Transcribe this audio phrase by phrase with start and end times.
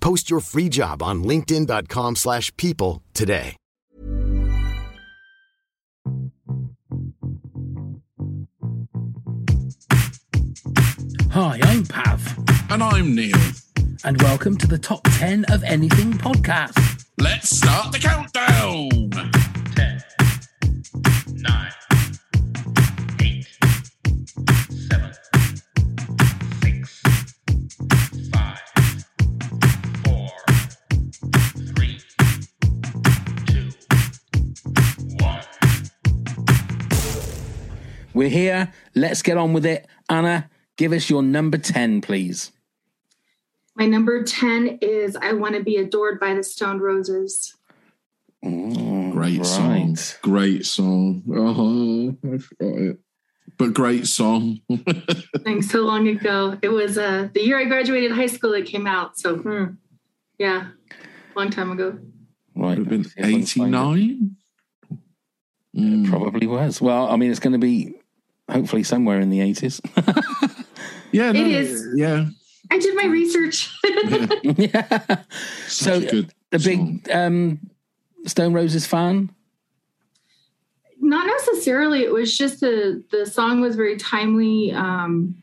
[0.00, 3.56] Post your free job on linkedin.com/people slash people today.
[11.32, 12.38] Hi, I'm Pav,
[12.70, 13.36] And I'm Neil.
[14.04, 17.04] and welcome to the Top 10 of Anything podcast.
[17.18, 19.49] Let's start the countdown.
[38.20, 38.70] We're here.
[38.94, 39.86] Let's get on with it.
[40.10, 42.52] Anna, give us your number 10, please.
[43.74, 47.56] My number 10 is I Want to Be Adored by the Stone Roses.
[48.42, 49.96] Great song.
[50.20, 51.22] Great song.
[51.34, 52.98] Oh, I forgot it.
[53.56, 54.60] But great song.
[55.42, 56.58] Thanks, so long ago.
[56.60, 59.18] It was uh, the year I graduated high school it came out.
[59.18, 59.64] So, hmm,
[60.36, 60.72] yeah,
[61.34, 61.98] long time ago.
[62.54, 62.76] Right.
[62.76, 63.78] It Would have been let's see if I can find it.
[63.78, 64.36] 89.
[65.72, 66.82] It probably was.
[66.82, 67.94] Well, I mean, it's going to be
[68.50, 69.80] hopefully somewhere in the 80s.
[71.12, 71.88] Yeah, no, It is.
[71.96, 72.26] Yeah.
[72.70, 73.68] I did my research.
[74.44, 75.16] yeah.
[75.66, 77.00] So, good the song.
[77.02, 77.58] big um,
[78.26, 79.30] Stone Roses fan?
[81.00, 82.04] Not necessarily.
[82.04, 84.70] It was just the the song was very timely.
[84.72, 85.34] Um,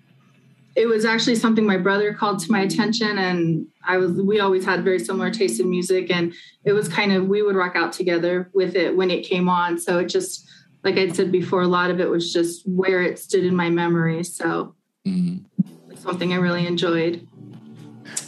[0.76, 4.12] it was actually something my brother called to my attention, and I was.
[4.14, 7.56] We always had very similar taste in music, and it was kind of we would
[7.58, 9.78] rock out together with it when it came on.
[9.80, 10.48] So it just,
[10.84, 13.70] like I said before, a lot of it was just where it stood in my
[13.70, 14.24] memory.
[14.24, 15.46] So Mm.
[15.90, 17.28] it's something I really enjoyed.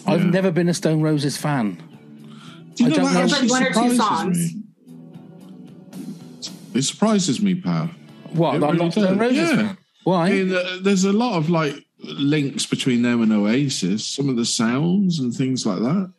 [0.05, 0.29] I've Yeah.
[0.29, 1.77] never been a Stone Roses fan.
[2.75, 3.27] Do you I know don't that know.
[3.27, 4.37] There's like one or two surprises songs.
[4.55, 4.63] me?
[6.75, 7.89] It surprises me, Pav.
[8.31, 8.55] What?
[8.55, 9.17] It I'm really not a Stone does.
[9.19, 9.55] Roses Yeah.
[9.55, 9.77] fan.
[10.03, 10.27] Why?
[10.27, 14.05] I mean, uh, there's a lot of like links between them and Oasis.
[14.05, 16.11] Some of the sounds and things like that.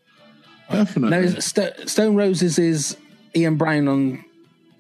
[0.71, 1.11] Definitely.
[1.35, 2.97] no, St- Stone Roses is
[3.35, 4.25] Ian Brown on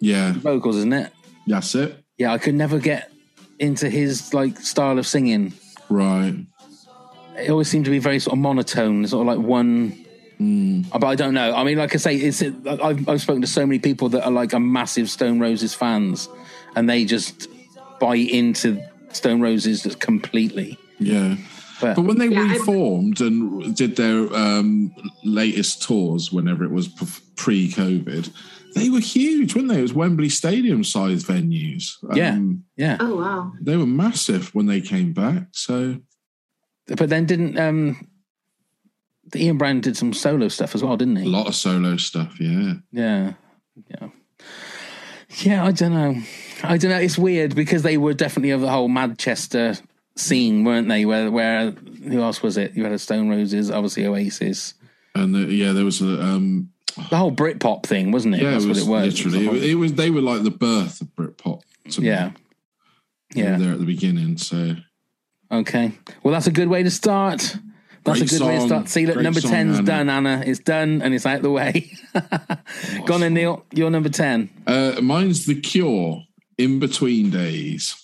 [0.01, 1.13] yeah, vocals, isn't it?
[1.51, 2.03] That's it.
[2.19, 3.11] Yeah, I could never get
[3.59, 5.53] into his like style of singing.
[5.89, 6.35] Right.
[7.39, 10.05] It always seemed to be very sort of monotone, sort of like one.
[10.41, 10.91] Mm.
[10.91, 11.55] But I don't know.
[11.55, 14.31] I mean, like I say, it's I've, I've spoken to so many people that are
[14.31, 16.29] like a massive Stone Roses fans,
[16.77, 17.49] and they just
[17.99, 18.83] buy into
[19.13, 20.79] Stone Roses just completely.
[20.99, 21.37] Yeah.
[21.81, 24.93] But, But when they Yeah, I- reformed and did their um,
[25.25, 26.89] latest tours, whenever it was
[27.37, 28.31] pre COVID,
[28.75, 29.79] they were huge, weren't they?
[29.79, 31.97] It was Wembley Stadium sized venues.
[32.15, 32.33] Yeah.
[32.33, 33.53] Um, yeah, Oh wow!
[33.61, 35.49] they were massive when they came back.
[35.53, 36.01] So,
[36.87, 38.09] but then didn't um,
[39.33, 41.25] the Ian Brown did some solo stuff as well, didn't he?
[41.25, 42.75] a lot of solo stuff, yeah.
[42.93, 43.33] Yeah,
[43.89, 44.09] yeah,
[45.39, 45.65] yeah.
[45.65, 46.21] I don't know.
[46.63, 46.99] I don't know.
[46.99, 49.75] It's weird because they were definitely of the whole Manchester
[50.17, 51.05] scene, weren't they?
[51.05, 52.75] Where, where who else was it?
[52.75, 54.75] You had a Stone Roses, obviously Oasis,
[55.15, 56.21] And the, yeah, there was a.
[56.23, 58.43] Um, the whole Britpop thing, wasn't it?
[58.43, 59.25] yeah, That's it was, what it was.
[59.25, 59.47] literally.
[59.47, 62.07] It was It, was, they were like the birth of Britpop to me.
[62.09, 63.57] yeah, were yeah.
[63.59, 64.37] there at the beginning.
[64.39, 64.77] So,
[65.53, 65.93] Okay.
[66.23, 67.57] Well, that's a good way to start.
[68.05, 68.89] That's Great a good way to start.
[68.89, 69.87] See, look, number song, 10's Anna.
[69.87, 70.43] done, Anna.
[70.47, 71.91] It's done and it's out the way.
[73.05, 73.67] Go on then, Neil.
[73.75, 74.49] You're number 10.
[74.67, 76.23] uh, mine's The Cure,
[76.57, 77.97] In Between Days.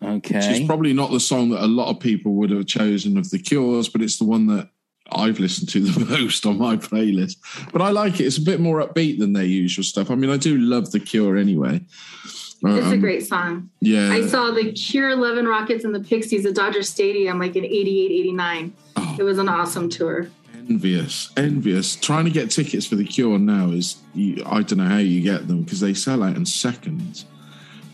[0.00, 0.60] Which Okay.
[0.60, 3.38] is probably not the song that a lot of people would have chosen of the
[3.38, 4.70] Cures, but it's the one that
[5.10, 7.36] I've listened to the most on my playlist.
[7.72, 8.24] But I like it.
[8.26, 10.10] It's a bit more upbeat than their usual stuff.
[10.10, 11.80] I mean, I do love the Cure anyway.
[12.24, 13.70] It's a Um, great song.
[13.80, 14.10] Yeah.
[14.10, 17.64] I saw the Cure, Love and Rockets, and the Pixies at Dodger Stadium like in
[17.64, 18.72] 88, 89.
[18.96, 19.16] Oh.
[19.18, 20.28] It was an awesome tour.
[20.68, 21.96] envious, envious.
[21.96, 25.22] Trying to get tickets for the Cure now is you, I don't know how you
[25.22, 27.24] get them because they sell out in seconds.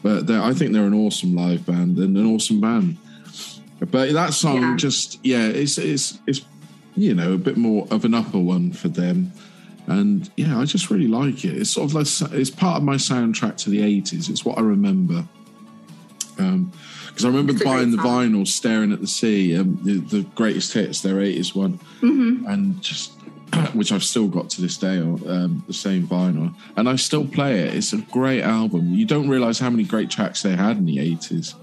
[0.02, 2.96] But I think they're an awesome live band and an awesome band.
[3.80, 4.76] But that song Yeah.
[4.76, 6.40] just yeah, it's it's it's
[6.96, 9.32] you know a bit more of an upper one for them.
[9.86, 11.56] And yeah, I just really like it.
[11.56, 12.06] It's sort of like
[12.38, 14.28] it's part of my soundtrack to the eighties.
[14.30, 15.24] It's what I remember.
[16.38, 16.72] Um,
[17.08, 20.72] because I remember It's buying the vinyl, staring at the sea, um, the, the greatest
[20.72, 22.46] hits, their eighties one, Mm-hmm.
[22.46, 23.12] and just
[23.74, 27.60] which I've still got to this day, um, the same vinyl, and I still play
[27.60, 27.74] it.
[27.74, 28.92] It's a great album.
[28.94, 31.54] You don't realize how many great tracks they had in the eighties.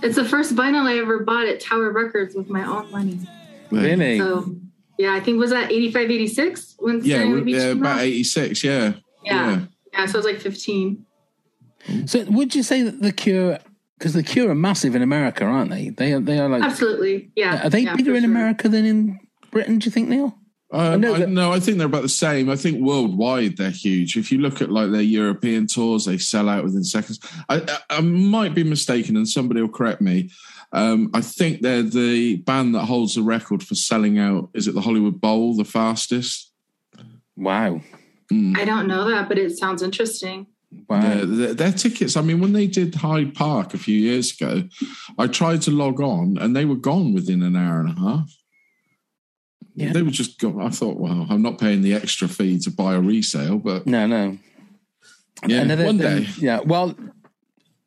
[0.00, 3.18] It's the first vinyl I ever bought at Tower Records with my own money.
[3.70, 4.18] Really?
[4.18, 4.56] So
[4.98, 8.64] yeah, I think was that 85, 86 when Yeah, Serenity well, yeah, about eighty six.
[8.64, 8.94] Yeah,
[9.24, 9.60] Yeah.
[9.92, 11.04] Yeah, so I was like 15.
[12.06, 13.58] So would you say that the Cure?
[13.98, 15.88] Because the Cure are massive in America, aren't they?
[15.88, 16.20] They are.
[16.20, 16.62] They are like.
[16.62, 17.30] Absolutely.
[17.34, 17.66] Yeah.
[17.66, 18.30] Are they yeah, bigger for in sure.
[18.30, 19.18] America than in
[19.50, 19.78] Britain?
[19.78, 20.36] Do you think, Neil?
[20.70, 22.50] Um, know I, that- no, I think they're about the same.
[22.50, 24.16] I think worldwide they're huge.
[24.16, 27.18] If you look at like their European tours, they sell out within seconds.
[27.48, 30.30] I, I, I might be mistaken, and somebody will correct me.
[30.72, 34.50] Um, I think they're the band that holds the record for selling out.
[34.54, 36.52] Is it the Hollywood Bowl the fastest?
[37.36, 37.80] Wow.
[38.30, 40.46] I don't know that, but it sounds interesting.
[40.86, 41.00] Wow.
[41.00, 42.14] Their, their, their tickets.
[42.16, 44.64] I mean, when they did Hyde Park a few years ago,
[45.18, 48.30] I tried to log on, and they were gone within an hour and a half.
[49.74, 49.92] Yeah.
[49.94, 50.60] They were just gone.
[50.60, 54.06] I thought, well, I'm not paying the extra fee to buy a resale, but No,
[54.06, 54.36] no.
[55.46, 56.26] yeah, Another- one day.
[56.38, 56.60] Yeah.
[56.60, 56.94] Well,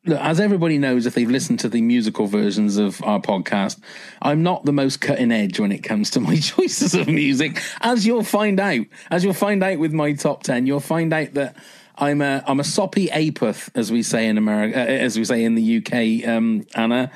[0.04, 3.80] look, as everybody knows, if they've listened to the musical versions of our podcast,
[4.20, 7.60] I'm not the most cutting edge when it comes to my choices of music.
[7.80, 11.34] As you'll find out, as you'll find out with my top ten, you'll find out
[11.34, 11.56] that
[11.96, 15.44] I'm a I'm a soppy apath, as we say in America, uh, as we say
[15.44, 17.10] in the UK, um, Anna.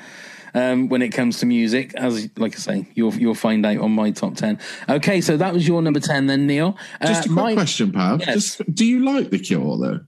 [0.53, 3.91] Um, when it comes to music, as like I say, you'll you'll find out on
[3.91, 4.57] my top ten.
[4.89, 6.75] Okay, so that was your number ten, then Neil.
[7.05, 8.21] Just a Uh, quick my- question, Pav.
[8.21, 8.33] Yes.
[8.57, 9.99] Just, do you like the Cure though?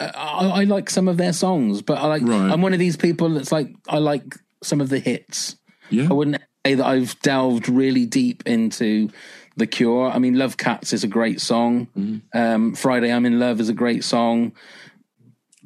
[0.00, 2.22] I, I like some of their songs, but I like.
[2.22, 2.50] Right.
[2.50, 5.56] I'm one of these people that's like I like some of the hits.
[5.90, 6.08] Yeah.
[6.10, 9.10] I wouldn't say that I've delved really deep into
[9.56, 10.10] the Cure.
[10.10, 11.86] I mean, Love Cats is a great song.
[11.96, 12.38] Mm-hmm.
[12.38, 14.52] Um, Friday I'm in Love is a great song,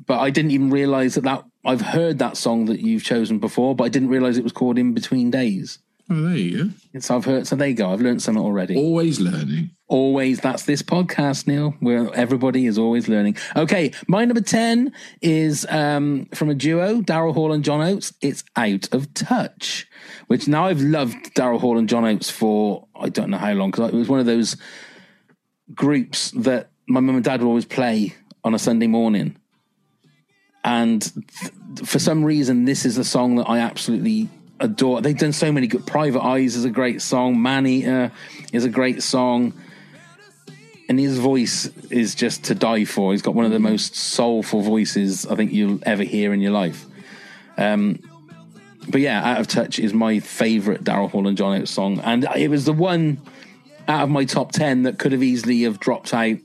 [0.06, 3.74] but I didn't even realize that that I've heard that song that you've chosen before,
[3.74, 5.78] but I didn't realize it was called In Between Days.
[6.10, 6.70] Oh, there you go.
[6.94, 7.46] It's I've heard.
[7.46, 7.92] So there you go.
[7.92, 9.70] I've learned something already Always learning.
[9.88, 15.64] always that's this podcast neil where everybody is always learning okay my number 10 is
[15.70, 19.86] um from a duo daryl hall and john oates it's out of touch
[20.26, 23.70] which now i've loved daryl hall and john oates for i don't know how long
[23.70, 24.58] because it was one of those
[25.74, 28.14] groups that my mum and dad would always play
[28.44, 29.36] on a sunday morning
[30.64, 31.00] and
[31.40, 34.28] th- for some reason this is a song that i absolutely
[34.60, 35.00] adore.
[35.00, 35.86] They've done so many good.
[35.86, 37.40] Private eyes is a great song.
[37.40, 38.12] Man eater
[38.52, 39.54] is a great song.
[40.88, 43.12] And his voice is just to die for.
[43.12, 46.52] He's got one of the most soulful voices i think you'll ever hear in your
[46.52, 46.86] life.
[47.56, 48.00] Um
[48.88, 52.00] but yeah out of touch is my favorite daryl hall and john oates song.
[52.00, 53.20] And it was the one
[53.86, 56.38] out of my top 10 that could have easily have dropped out.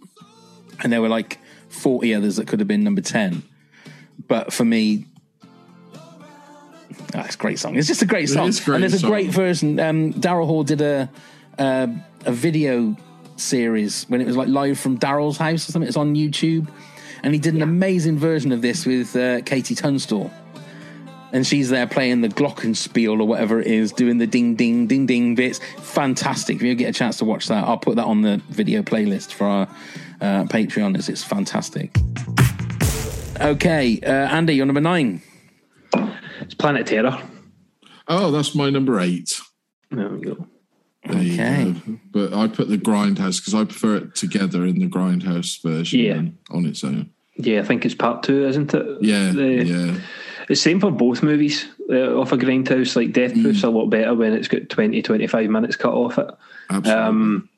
[0.81, 1.39] And there were like
[1.69, 3.43] 40 others that could have been number 10
[4.27, 5.05] but for me
[7.15, 9.09] oh, it's a great song it's just a great song great and there's a song.
[9.09, 11.09] great version um, daryl hall did a,
[11.57, 11.89] a
[12.25, 12.95] a video
[13.35, 16.67] series when it was like live from daryl's house or something it's on youtube
[17.23, 20.29] and he did an amazing version of this with uh, KT Tunstall
[21.33, 25.07] and she's there playing the glockenspiel or whatever it is, doing the ding ding ding
[25.07, 25.59] ding bits.
[25.79, 26.57] Fantastic!
[26.57, 29.33] If you get a chance to watch that, I'll put that on the video playlist
[29.33, 29.67] for our
[30.21, 30.95] uh, Patreon.
[30.95, 31.97] It's, it's fantastic.
[33.41, 35.23] Okay, uh, Andy, you're number nine.
[36.53, 37.17] It's Planet Terror.
[38.07, 39.41] Oh, that's my number eight.
[39.89, 40.47] There we go.
[41.03, 41.71] There you Okay.
[41.87, 41.99] go.
[42.11, 46.13] But I put the Grindhouse because I prefer it together in the Grindhouse version Yeah.
[46.13, 47.09] than on its own.
[47.37, 48.85] Yeah, I think it's part two, isn't it?
[49.01, 49.95] Yeah, The- yeah.
[50.47, 52.95] It's same for both movies uh, off a grindhouse.
[52.95, 53.41] Like Death Mm.
[53.41, 56.27] Proof's a lot better when it's got 20, 25 minutes cut off it.
[56.69, 57.03] Absolutely.
[57.03, 57.49] Um,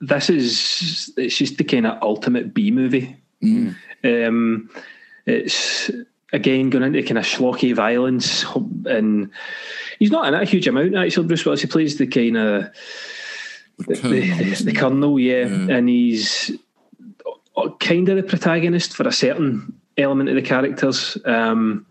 [0.00, 3.14] this is it's just the kind of ultimate B movie.
[3.42, 3.74] Mm.
[4.04, 4.70] Um,
[5.26, 5.90] it's
[6.34, 8.44] again going into kind of schlocky violence,
[8.86, 9.30] and
[9.98, 11.26] he's not in a huge amount actually.
[11.26, 12.64] Bruce Willis he plays the kind of
[13.78, 15.76] the Colonel, the, the colonel, yeah, Yeah.
[15.76, 16.50] and he's
[17.80, 21.16] kind of the protagonist for a certain element of the characters.
[21.24, 21.86] Um,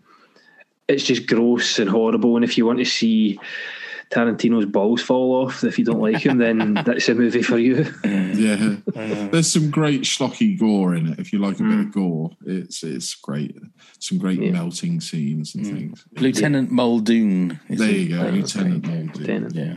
[0.88, 3.38] it's just gross and horrible, and if you want to see
[4.10, 7.86] Tarantino's balls fall off, if you don't like him, then that's a movie for you.
[8.04, 11.18] Yeah, there's some great schlocky gore in it.
[11.18, 11.80] If you like a bit Mm.
[11.88, 13.56] of gore, it's it's great.
[13.98, 16.04] Some great melting scenes and things.
[16.16, 17.58] Lieutenant Muldoon.
[17.68, 17.96] is There it?
[17.96, 19.02] you go, Oh, Lieutenant okay.
[19.04, 19.26] Muldoon.
[19.26, 19.76] Then- Yeah.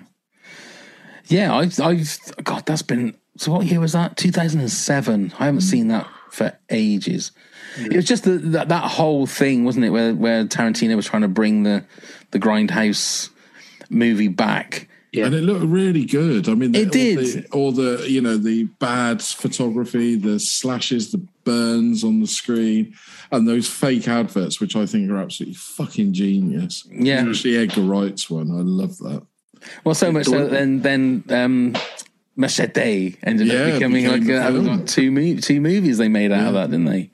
[1.29, 4.15] Yeah, I've, I've, God, that's been, so what year was that?
[4.15, 5.33] 2007.
[5.37, 7.31] I haven't seen that for ages.
[7.77, 9.89] It was just the, that, that whole thing, wasn't it?
[9.89, 11.83] Where, where Tarantino was trying to bring the,
[12.31, 13.29] the Grindhouse
[13.89, 14.87] movie back.
[15.13, 15.25] Yeah.
[15.25, 16.47] and it looked really good.
[16.49, 17.17] I mean, It all did.
[17.19, 22.93] The, all the you know the bad photography, the slashes, the burns on the screen,
[23.31, 26.85] and those fake adverts, which I think are absolutely fucking genius.
[26.91, 27.21] Yeah.
[27.21, 28.51] especially Edgar Wright's one.
[28.51, 29.25] I love that.
[29.83, 31.75] Well, so much so that then then um,
[32.35, 36.49] Machete ended Yeah, up becoming like a uh, two mo- two movies they made out
[36.49, 37.09] of that, didn't they?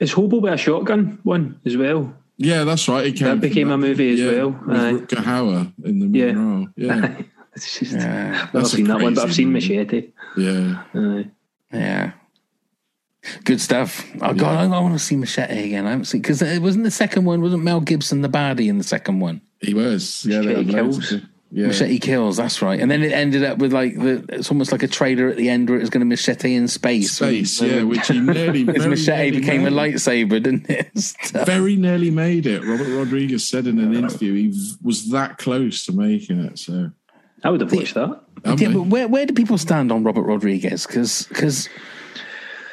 [0.00, 2.12] Is Hobo with a Shotgun one as well?
[2.38, 3.06] Yeah, that's right.
[3.06, 4.50] It came That from became a movie as yeah, well.
[4.50, 4.92] with Aye.
[4.92, 6.32] Rutger Hauer in the Yeah.
[6.32, 6.68] role.
[6.76, 7.16] Yeah,
[7.54, 9.76] It's just, Yeah, I've not That's a seen that one, but I've seen movie.
[9.76, 10.08] Machete.
[10.36, 10.82] yeah.
[10.94, 11.26] Aye.
[11.72, 12.12] yeah.
[13.44, 14.04] Good stuff.
[14.20, 15.86] Oh God, I, I want to see Machete again.
[15.86, 17.40] I haven't seen because it wasn't the second one.
[17.40, 19.40] Wasn't Mel Gibson the baddie in the second one?
[19.60, 20.24] He was.
[20.26, 21.12] Yeah, Machete they had loads kills.
[21.12, 21.68] of- Yeah.
[21.68, 22.36] Machete kills.
[22.36, 22.80] That's right.
[22.80, 24.24] And then it ended up with like the.
[24.30, 26.66] It's almost like a trailer at the end where it was going to machete in
[26.66, 27.12] space.
[27.12, 30.90] Space, yeah, which he nearly His very machete nearly became a lightsaber, didn't it?
[31.46, 32.64] Very nearly made it.
[32.64, 34.48] Robert Rodriguez said in an interview he
[34.82, 36.58] was that close to making it.
[36.58, 36.90] So,
[37.44, 38.20] I would have watched that.
[38.44, 40.84] Yeah, but where where do people stand on Robert Rodriguez?
[40.84, 41.68] Because because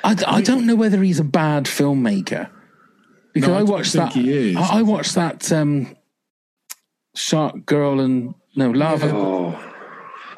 [0.04, 2.50] I, I don't know whether he's a bad filmmaker.
[3.34, 4.20] Because No, I I watched think that.
[4.20, 4.58] he is.
[4.58, 5.96] I, I watched that um,
[7.16, 9.12] Shark Girl and no Lava.
[9.14, 9.74] Oh.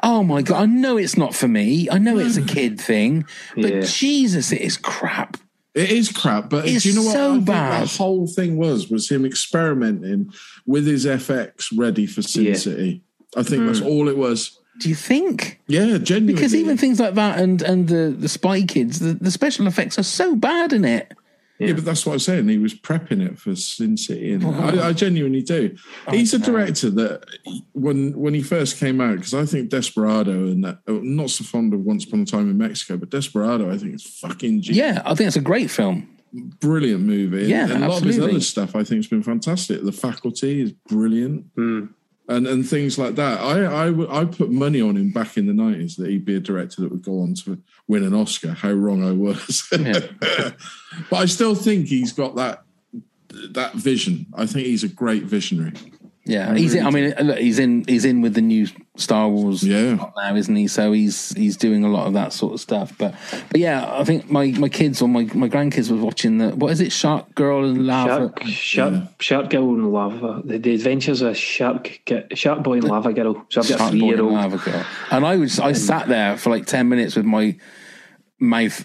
[0.03, 0.24] oh.
[0.24, 0.62] my god!
[0.62, 1.89] I know it's not for me.
[1.89, 3.81] I know it's a kid thing, but Yeah.
[3.81, 5.38] Jesus, it is crap.
[5.74, 7.13] It is crap, but uh, It's do you know what?
[7.13, 7.84] so I think bad.
[7.84, 10.31] The whole thing was was him experimenting
[10.65, 12.53] with his FX ready for Sin Yeah.
[12.53, 13.01] City.
[13.36, 13.88] I think that's mm.
[13.88, 14.57] all it was.
[14.79, 15.60] Do you think?
[15.67, 16.34] Yeah, genuinely.
[16.34, 20.00] Because even things like that and and the the Spy Kids, the, the special effects
[20.00, 21.13] are so bad in it.
[21.59, 21.74] Yeah.
[21.74, 22.47] but that's what I'm saying.
[22.47, 24.51] He was prepping it for Sin City, and oh.
[24.51, 25.75] I, I genuinely do.
[26.07, 27.25] Oh, He's a director that
[27.74, 31.43] when when he first came out, because I think Desperado and that, I'm not so
[31.43, 34.77] fond of Once Upon a Time in Mexico, but Desperado, I think it's fucking genius.
[34.77, 36.09] Yeah, I think it's a great film.
[36.33, 37.45] brilliant movie.
[37.45, 39.83] Yeah, and a lot of his other stuff I think has been fantastic.
[39.83, 41.85] The Faculty is brilliant, hmm.
[42.27, 43.39] And and things like that.
[43.39, 46.39] I I I put money on him back in the nineties that he'd be a
[46.39, 48.51] director that would go on to win an Oscar.
[48.51, 52.63] How wrong I was, but I still think he's got that
[53.51, 54.27] that vision.
[54.34, 55.74] I think he's a great visionary.
[56.27, 56.74] Yeah, he's.
[56.74, 57.86] In, I mean, look, he's in.
[57.88, 58.67] He's in with the new
[58.98, 60.10] Star Wars Yeah.
[60.17, 60.67] now, isn't he?
[60.67, 62.98] So he's he's doing a lot of that sort of stuff.
[62.98, 63.13] But
[63.51, 66.72] but yeah, I think my, my kids or my, my grandkids were watching the what
[66.72, 68.34] is it, Shark Girl and Lava.
[68.39, 70.41] Shark, shark, shark girl and lava.
[70.44, 72.01] The, the adventures of shark,
[72.34, 73.46] shark boy and lava girl.
[73.50, 74.34] So I've got a Shark three Boy year and old.
[74.34, 74.86] Lava Girl.
[75.12, 77.55] And I was I sat there for like ten minutes with my
[78.39, 78.84] mouth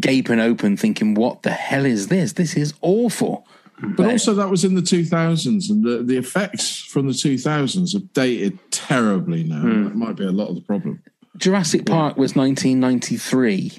[0.00, 2.32] gaping open, thinking, "What the hell is this?
[2.32, 3.46] This is awful."
[3.96, 8.12] But also, that was in the 2000s, and the, the effects from the 2000s have
[8.12, 9.60] dated terribly now.
[9.60, 9.84] Hmm.
[9.84, 11.02] That might be a lot of the problem.
[11.36, 13.72] Jurassic Park was 1993.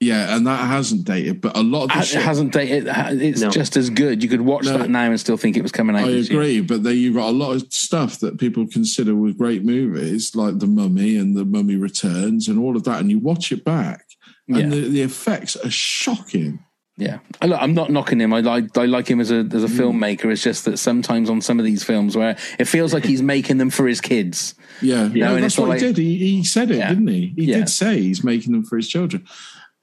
[0.00, 2.86] Yeah, and that hasn't dated, but a lot of the It shit hasn't dated.
[3.20, 3.50] It's No.
[3.50, 4.22] just as good.
[4.22, 4.78] You could watch No.
[4.78, 6.04] that now and still think it was coming out.
[6.06, 6.40] I this year.
[6.40, 10.36] agree, but then you've got a lot of stuff that people consider were great movies,
[10.36, 13.64] like The Mummy and The Mummy Returns and all of that, and you watch it
[13.64, 14.04] back,
[14.46, 14.68] and Yeah.
[14.68, 16.60] the, the effects are shocking.
[17.00, 18.34] Yeah, I look, I'm not knocking him.
[18.34, 20.32] I like I like him as a as a filmmaker.
[20.32, 23.58] It's just that sometimes on some of these films where it feels like he's making
[23.58, 24.56] them for his kids.
[24.82, 25.96] Yeah, know, no, and that's it's not what he did.
[25.96, 26.88] He, he said it, Yeah.
[26.88, 27.32] didn't he?
[27.36, 27.58] He Yeah.
[27.58, 29.24] did say he's making them for his children.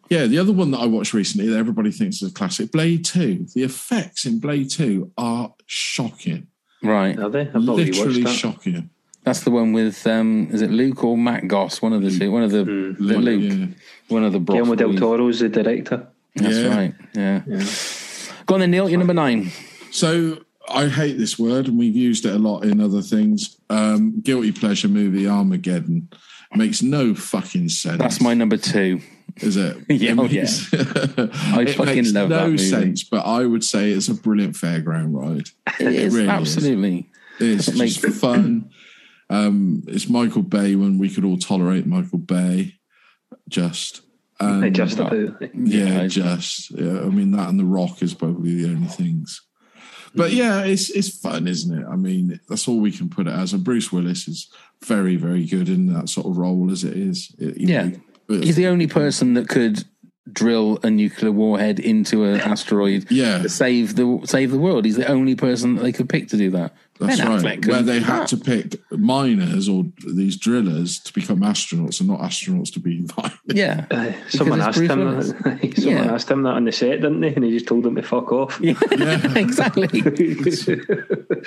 [0.10, 3.06] Yeah, the other one that I watched recently that everybody thinks is a classic, Blade
[3.06, 3.48] 2.
[3.56, 6.48] The effects in Blade 2 are shocking.
[6.84, 7.42] Right, Are they?
[7.48, 8.52] I've not really Literally watched that.
[8.52, 8.90] shocking.
[9.24, 11.82] that's the one with um, is it Luke or Matt Goss?
[11.82, 12.30] One of the two.
[12.32, 13.42] One of the, the Luke.
[13.58, 13.66] Yeah.
[14.10, 15.00] One of the Broth Guillermo del boys.
[15.00, 16.08] Toro's the director.
[16.36, 16.76] That's Yeah.
[16.76, 16.94] right.
[17.16, 17.42] Yeah.
[18.46, 18.90] Go on then, Neil.
[18.90, 19.52] You're number nine.
[19.92, 20.40] So
[20.70, 23.58] I hate this word, and we've used it a lot in other things.
[23.70, 26.10] Um, guilty pleasure movie Armageddon
[26.56, 27.98] makes no fucking sense.
[28.00, 29.02] That's my number two.
[29.42, 29.78] is it?
[29.90, 32.58] Yeah, It oh, makes- I fucking love no that movie.
[32.58, 35.50] sense, but I would say it's a brilliant fairground ride.
[35.80, 36.30] It is really is.
[36.30, 37.10] absolutely.
[37.40, 38.70] It's It makes- just fun.
[39.30, 42.76] Um, it's Michael Bay when we could all tolerate Michael Bay.
[43.50, 44.02] Just
[44.40, 45.14] and, just about.
[45.56, 47.00] yeah, I- just yeah.
[47.02, 49.42] I mean that and The Rock is probably the only things.
[50.14, 50.36] But mm.
[50.36, 51.86] yeah, it's it's fun, isn't it?
[51.86, 53.54] I mean, that's all we can put it as.
[53.54, 54.50] And Bruce Willis is
[54.84, 57.36] very, very good in that sort of role as it is.
[57.38, 57.84] It- Yeah.
[57.88, 59.84] know, He's the only person that could
[60.32, 63.40] drill a nuclear warhead into an asteroid Yeah.
[63.44, 64.86] to save the save the world.
[64.86, 66.74] He's the only person that they could pick to do that.
[66.98, 67.42] That's Ben right.
[67.60, 68.28] Affleck Where they had that.
[68.30, 73.38] to pick miners or these drillers to become astronauts and not astronauts to be miners.
[73.48, 73.86] Yeah.
[73.92, 74.88] Uh, someone asked him.
[74.88, 75.26] That,
[75.78, 76.14] someone Yeah.
[76.14, 77.36] asked him that on the set, didn't they?
[77.36, 78.60] And he just told them to fuck off.
[78.62, 78.76] Yeah,
[79.38, 79.90] exactly.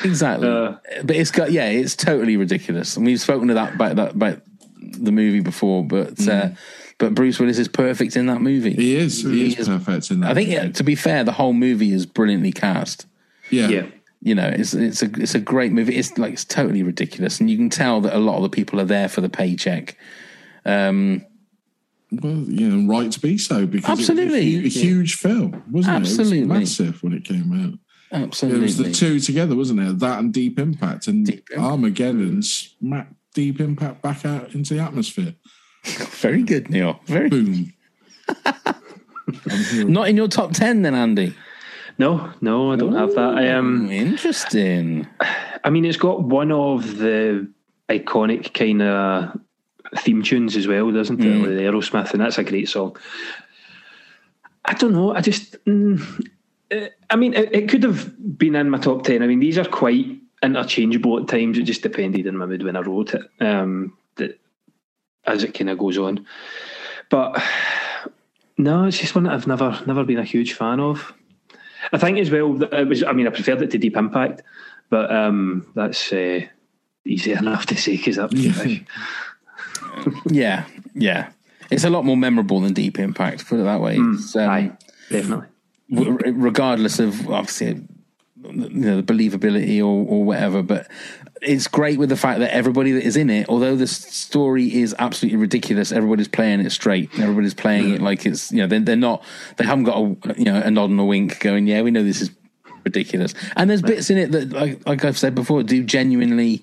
[0.05, 0.49] exactly.
[0.49, 0.77] Uh.
[1.05, 2.97] but it's got yeah, it's totally ridiculous.
[2.97, 4.43] And we've spoken to that about that about
[4.81, 6.51] the movie before, but uh,
[6.99, 8.75] but Bruce Willis is perfect in that movie.
[8.75, 9.23] He is.
[9.23, 10.31] He, He is, is- perfect in that.
[10.33, 13.07] I think, yeah, to be fair, the whole movie is brilliantly cast.
[13.51, 13.69] Yeah.
[13.69, 13.87] Yeah.
[14.21, 15.95] You know, it's it's a it's a great movie.
[15.95, 18.81] It's like it's totally ridiculous, and you can tell that a lot of the people
[18.81, 19.97] are there for the paycheck.
[20.65, 21.25] Um,
[22.11, 24.57] Well, you know, right to be so because Absolutely.
[24.57, 26.39] it was a, hu- a huge film, wasn't Absolutely.
[26.39, 26.43] it?
[26.43, 27.79] It was massive when it came out.
[28.23, 29.99] absolutely, It was the two together, wasn't it?
[30.01, 31.71] That and Deep Impact and Deep Impact.
[31.71, 35.35] Armageddon smacked Deep Impact back out into the atmosphere.
[36.21, 37.01] very good, Neil.
[37.07, 37.73] Very Boom.
[39.75, 41.35] Not in your top ten, then, Andy.
[41.99, 43.35] No, no, I don't have that.
[43.35, 45.07] I um, Interesting.
[45.65, 47.51] I mean, it's got one of the
[47.89, 49.39] iconic kind of
[49.99, 51.25] theme tunes as well, doesn't it?
[51.25, 51.41] Mm.
[51.41, 52.97] Like the Aerosmith, and that's a great song.
[54.65, 55.15] I don't know.
[55.15, 56.27] I just, mm,
[56.71, 59.23] eh, I mean, it, it could have been in my top ten.
[59.23, 60.07] I mean, these are quite
[60.43, 61.59] interchangeable at times.
[61.59, 63.23] It just depended on my mood when I wrote it.
[63.41, 63.98] Um, that
[65.29, 66.27] as it kind of goes on,
[67.11, 67.43] but
[68.57, 71.13] no, it's just one that I've never, never been a huge fan of.
[71.93, 73.03] I think as well that it was.
[73.05, 74.43] I mean, I preferred it to Deep Impact,
[74.91, 76.41] but um, that's uh,
[77.05, 78.33] easy enough to say because that
[80.31, 80.65] Yeah.
[80.95, 81.31] Yeah.
[81.71, 83.47] It's a lot more memorable than Deep Impact.
[83.47, 83.97] Put it that way.
[83.99, 84.73] It's, um, Aye,
[85.11, 85.47] definitely.
[85.91, 87.83] regardless of obviously
[88.45, 90.87] you know the believability or, or whatever but
[91.43, 94.95] it's great with the fact that everybody that is in it although the story is
[94.99, 97.11] absolutely ridiculous everybody's playing it straight.
[97.19, 99.25] Everybody's playing it like it's you know they're, they're not
[99.57, 102.03] they haven't got a you know a nod and a wink going yeah we know
[102.03, 102.31] this is
[102.85, 103.35] ridiculous.
[103.57, 106.63] And there's bits in it that like, like i've said before do genuinely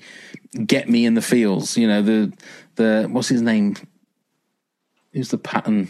[0.65, 1.77] get me in the feels.
[1.77, 2.33] You know the
[2.75, 3.75] the what's his name?
[5.13, 5.89] Who's the pattern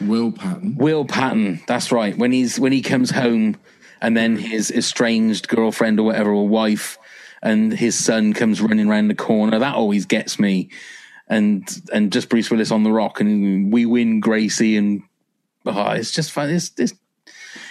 [0.00, 0.76] Will Patton.
[0.76, 2.16] Will Patton, that's right.
[2.16, 3.56] When he's when he comes home,
[4.00, 6.98] and then his estranged girlfriend or whatever, or wife,
[7.42, 9.58] and his son comes running around the corner.
[9.58, 10.70] That always gets me.
[11.28, 15.02] And and just Bruce Willis on the rock, and we win Gracie, and
[15.66, 16.48] oh, it's just fun.
[16.50, 16.94] It's it's,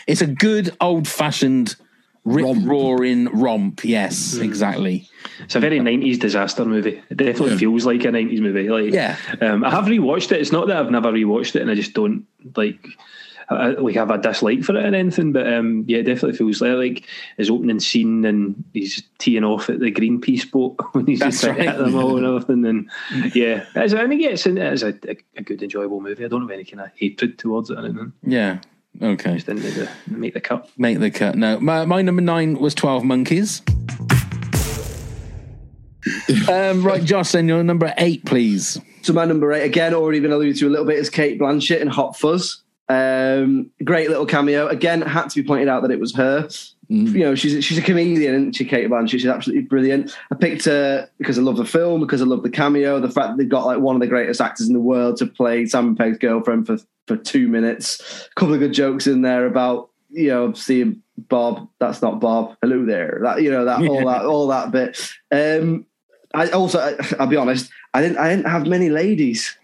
[0.05, 1.75] it's a good old fashioned
[2.23, 3.83] rip roaring romp.
[3.83, 5.09] Yes, exactly.
[5.43, 7.01] It's a very nineties disaster movie.
[7.09, 7.57] It definitely Yeah.
[7.57, 8.69] feels like a nineties movie.
[8.69, 9.15] Like, Yeah.
[9.41, 10.39] um, I have rewatched it.
[10.41, 12.85] It's not that I've never rewatched it, and I just don't like.
[13.49, 16.59] I, like have a dislike for it or anything, but um, yeah, it definitely feels
[16.61, 17.05] like, like
[17.37, 21.57] his opening scene and he's teeing off at the Greenpeace boat when he's That's just
[21.57, 21.67] right.
[21.67, 22.65] at them all and everything.
[22.65, 22.89] And
[23.35, 26.25] yeah, it's, I think it's, it is a, a, a good, enjoyable movie.
[26.25, 28.13] I don't have any kind of hatred towards it or anything.
[28.23, 28.59] Yeah.
[29.01, 29.35] Okay.
[29.35, 30.69] Just didn't need to make the cut.
[30.77, 31.35] Make the cut.
[31.35, 33.61] No, my, my number nine was Twelve Monkeys.
[36.49, 38.79] um, right, Josh, then your number eight, please.
[39.03, 41.79] So my number eight, again, already been alluded to a little bit, is Cate Blanchett
[41.79, 42.63] in Hot Fuzz.
[42.89, 44.67] Um, great little cameo.
[44.67, 46.47] Again, had to be pointed out that it was her.
[46.89, 49.09] You know, she's she's a comedian, isn't she, Cate Blanchett?
[49.09, 50.15] She's absolutely brilliant.
[50.31, 53.27] I picked her because I love the film, because I love the cameo, the fact
[53.29, 55.95] that they've got like one of the greatest actors in the world to play Simon
[55.97, 58.27] Pegg's girlfriend for for two minutes.
[58.31, 61.67] A couple of good jokes in there about you know seeing Bob.
[61.79, 62.55] That's not Bob.
[62.61, 63.19] Hello there.
[63.21, 65.11] That you know that all that all that bit.
[65.29, 65.85] Um,
[66.33, 69.56] I also, I- I'll be honest, I didn't, I didn't have many ladies.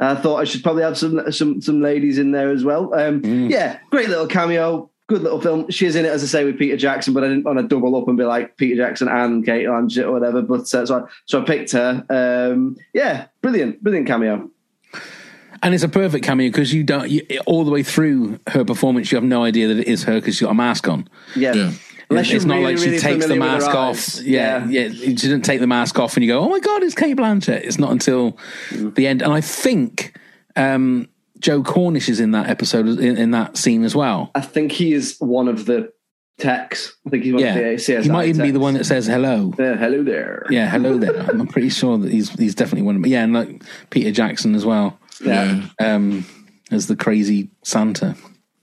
[0.00, 2.94] I thought I should probably have some, some, some ladies in there as well.
[2.94, 5.70] Um, Yeah, great little cameo, good little film.
[5.70, 7.96] She's in it, as I say, with Peter Jackson, but I didn't want to double
[7.96, 10.42] up and be like Peter Jackson and Cate Blanchett or whatever.
[10.42, 12.04] But uh, so, I, so I picked her.
[12.10, 14.50] Um, yeah, brilliant, brilliant cameo.
[15.60, 19.10] And it's a perfect cameo because you don't, you, all the way through her performance,
[19.10, 21.08] you have no idea that it is her because she's got a mask on.
[21.34, 21.54] Yeah.
[21.54, 21.72] Yeah.
[22.10, 23.96] Unless it's not really, like she really takes the familiar with her mask off.
[23.96, 24.22] eyes.
[24.24, 26.94] Yeah, yeah, She didn't take the mask off, and you go, "Oh my god, it's
[26.94, 28.38] Cate Blanchett." It's not until
[28.72, 30.16] the end, and I think
[30.56, 34.30] um, Joe Cornish is in that episode, in, in that scene as well.
[34.34, 35.92] I think he is one of the
[36.38, 36.96] techs.
[37.06, 38.84] I think he's one Yeah, of the CSI he might even be the one that
[38.84, 39.52] says hello.
[39.58, 40.46] Yeah, hello there.
[40.50, 41.20] Yeah, hello there.
[41.30, 43.10] I'm pretty sure that he's he's definitely one of them.
[43.10, 45.62] Yeah, and like Peter Jackson as well Yeah.
[45.80, 45.94] Yeah.
[45.94, 46.24] um,
[46.70, 48.14] as the crazy Santa.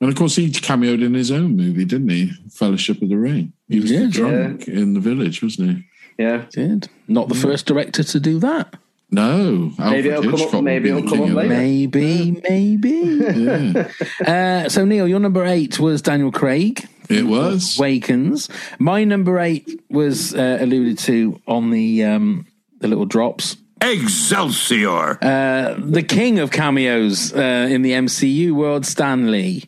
[0.06, 2.32] And of course, he cameoed in his own movie, didn't he?
[2.52, 3.54] Fellowship of the Ring.
[3.68, 6.24] He was the did, drunk in the village, wasn't he?
[6.24, 6.46] Yeah.
[6.52, 8.76] Did not the first director to do that.
[9.10, 9.72] No.
[9.80, 11.50] Maybe it'll Alfred come up- maybe be it'll come up later.
[11.50, 11.58] that.
[11.58, 12.90] Maybe, maybe.
[12.92, 13.88] Yeah,
[14.66, 16.88] Uh, so Neil, your number eight was Daniel Craig.
[17.10, 17.76] it was.
[17.80, 18.48] Wakens.
[18.78, 22.46] My number eight was uh, alluded to on the um,
[22.78, 23.58] the little drops.
[23.82, 25.18] Excelsior!
[25.24, 29.64] Uh, the king of cameos uh, in the MCU world, Stan Lee.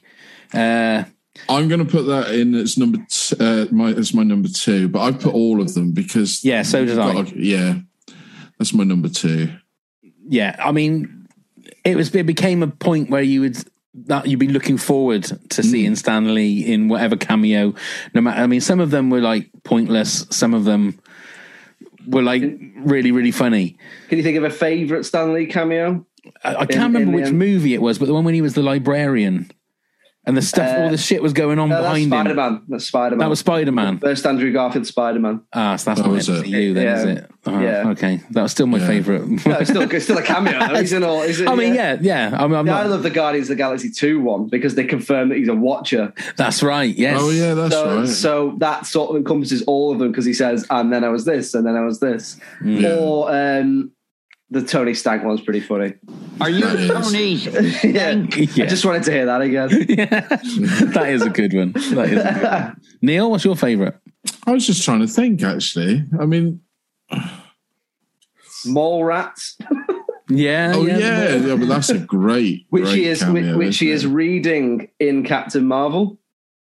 [0.54, 1.04] Uh,
[1.50, 4.88] I'm going to put that in as number t- uh, my as my number two,
[4.88, 7.22] but I've put all of them because Yeah, so did I.
[7.36, 7.76] Yeah,
[8.58, 9.50] that's my number two.
[10.28, 11.28] yeah, I mean,
[11.86, 13.58] it was it became a point where you would
[14.06, 17.74] that you'd be looking forward to seeing Stan Lee in whatever cameo.
[18.14, 20.26] No matter, I mean, some of them were like pointless.
[20.30, 21.00] Some of them
[22.08, 22.44] were like
[22.78, 23.78] really, really funny.
[24.10, 26.06] Can you think of a favourite Stan Lee cameo?
[26.44, 28.34] I, I In- can't remember in which end- movie it was, but the one when
[28.34, 29.50] he was the librarian.
[30.28, 32.36] And the stuff, all the shit was going on No, that's behind Spider him.
[32.36, 32.62] Man.
[32.68, 33.20] That's Spider Man.
[33.20, 33.98] That was Spider Man.
[34.00, 35.42] First Andrew Garfield Spider Man.
[35.54, 36.46] Ah, so that's Oh, not was it?
[36.46, 37.12] MCU then, is Yeah.
[37.12, 37.32] it?
[37.46, 37.90] Oh, Yeah.
[37.92, 38.88] Okay, that was still my Yeah.
[38.88, 39.22] favourite.
[39.48, 40.60] No, it's still, it's still a cameo.
[40.68, 40.76] though.
[40.82, 41.22] He's in all.
[41.22, 42.36] He's in, I mean, yeah, yeah.
[42.38, 44.84] I mean, I'm Yeah, I love the Guardians of the Galaxy 2 one because they
[44.84, 46.14] confirm that he's a watcher.
[46.36, 46.94] that's right.
[46.94, 47.18] Yes.
[47.22, 48.08] Oh yeah, that's so, right.
[48.08, 51.24] so that sort of encompasses all of them because he says, and then I was
[51.24, 52.38] this, and then I was this.
[52.64, 52.96] Yeah.
[52.96, 53.92] Or um,
[54.50, 55.94] the Tony Stank one's pretty funny.
[56.40, 56.90] Are you That is.
[56.90, 57.34] Tony?
[57.94, 58.12] yeah.
[58.56, 58.66] Yeah.
[58.66, 59.68] I just wanted to hear that again.
[60.94, 61.72] that is a good one.
[61.74, 62.82] That is a good one.
[63.02, 63.96] Neil, what's your favourite?
[64.46, 65.44] I was just trying to think.
[65.44, 66.62] Actually, I mean,
[68.66, 69.56] Mallrats,
[70.30, 70.74] Yeah.
[70.76, 74.06] oh yeah, yeah, but that's a great, which great he is, cameo, which he is
[74.06, 76.18] reading in Captain Marvel.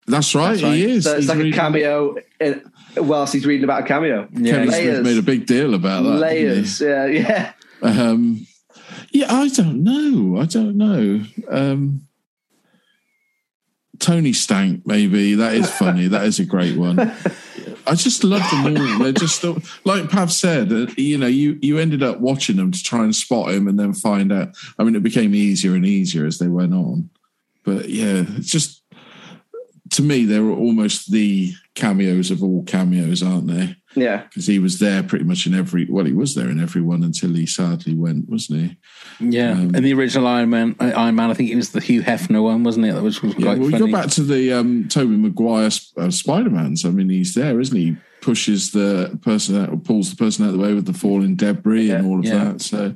[0.06, 0.50] That's right.
[0.50, 0.74] That's right.
[0.74, 1.04] He is.
[1.04, 4.28] So it's He's like a cameo in, whilst he's reading about a cameo.
[4.32, 4.52] Yeah.
[4.52, 6.10] Kevin Smith made a big deal about that.
[6.10, 7.52] Layers, yeah, yeah.
[7.82, 8.46] Um,
[9.10, 10.40] yeah, I don't know.
[10.40, 11.24] I don't know.
[11.48, 12.02] Um,
[13.98, 16.08] Tony Stank, maybe that is funny.
[16.08, 16.98] that is a great one.
[17.86, 18.98] I just love them all.
[18.98, 19.44] They're just
[19.84, 20.72] like Pav said.
[20.72, 23.78] Uh, you know, you you ended up watching them to try and spot him, and
[23.78, 24.48] then find out.
[24.78, 27.10] I mean, it became easier and easier as they went on.
[27.64, 28.82] But yeah, it's just
[29.90, 33.76] to me, they were almost the cameos of all cameos, aren't they?
[33.96, 37.02] Yeah, because he was there pretty much in every well he was there in everyone
[37.02, 38.76] until he sadly went wasn't he
[39.20, 39.52] Yeah.
[39.52, 42.02] Um, and the original Iron Man, uh, Iron Man, I think it was the Hugh
[42.02, 42.92] Hefner one, wasn't it?
[42.92, 43.86] That was, was yeah quite well we funny.
[43.90, 47.96] go back to the um tobey maguire uh, spider-man's i mean he's there isn't he
[48.20, 51.34] pushes the person out or pulls the person out of the way with the falling
[51.36, 52.44] debris and all of yeah.
[52.44, 52.94] that so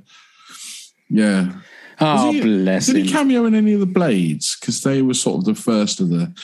[1.08, 1.52] yeah
[2.00, 3.04] oh, Was he- bless did him.
[3.04, 6.08] he cameo in any of the blades because they were sort of the first of
[6.10, 6.34] the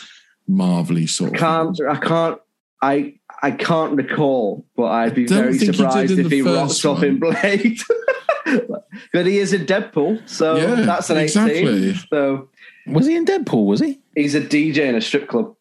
[0.48, 2.38] marvelly sort of can't I can't
[2.80, 6.98] I I can't recall, but I'd be very think he surprised if he first rocks
[6.98, 7.18] up in.
[7.18, 7.80] Blade.
[9.12, 11.90] but he is in Deadpool, so Yeah, that's an exactly.
[11.90, 11.94] 18.
[12.10, 12.48] So
[12.86, 13.66] Was he in Deadpool?
[13.66, 14.00] Was he?
[14.14, 15.54] he's a DJ in a strip club.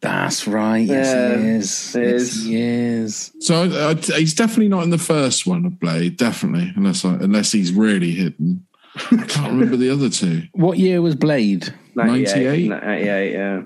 [0.00, 0.86] That's right.
[0.86, 1.92] Yes, Yeah, he is.
[1.92, 3.32] he Yes, he is.
[3.40, 7.14] so I, I, he's definitely not in the first one of blade definitely unless I,
[7.14, 8.66] unless he's really hidden
[9.10, 11.72] i can't remember the other two What year was Blade?
[11.96, 12.68] 98?
[12.68, 13.62] 98, yeah.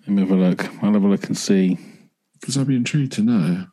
[0.00, 0.64] Let me have a look.
[0.82, 1.78] I'll have a look and see.
[2.40, 3.66] Because I'd be intrigued to know.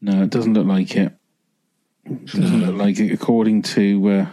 [0.00, 1.12] No, it doesn't look like it.
[2.04, 4.08] It doesn't look like it, according to.
[4.08, 4.26] Uh,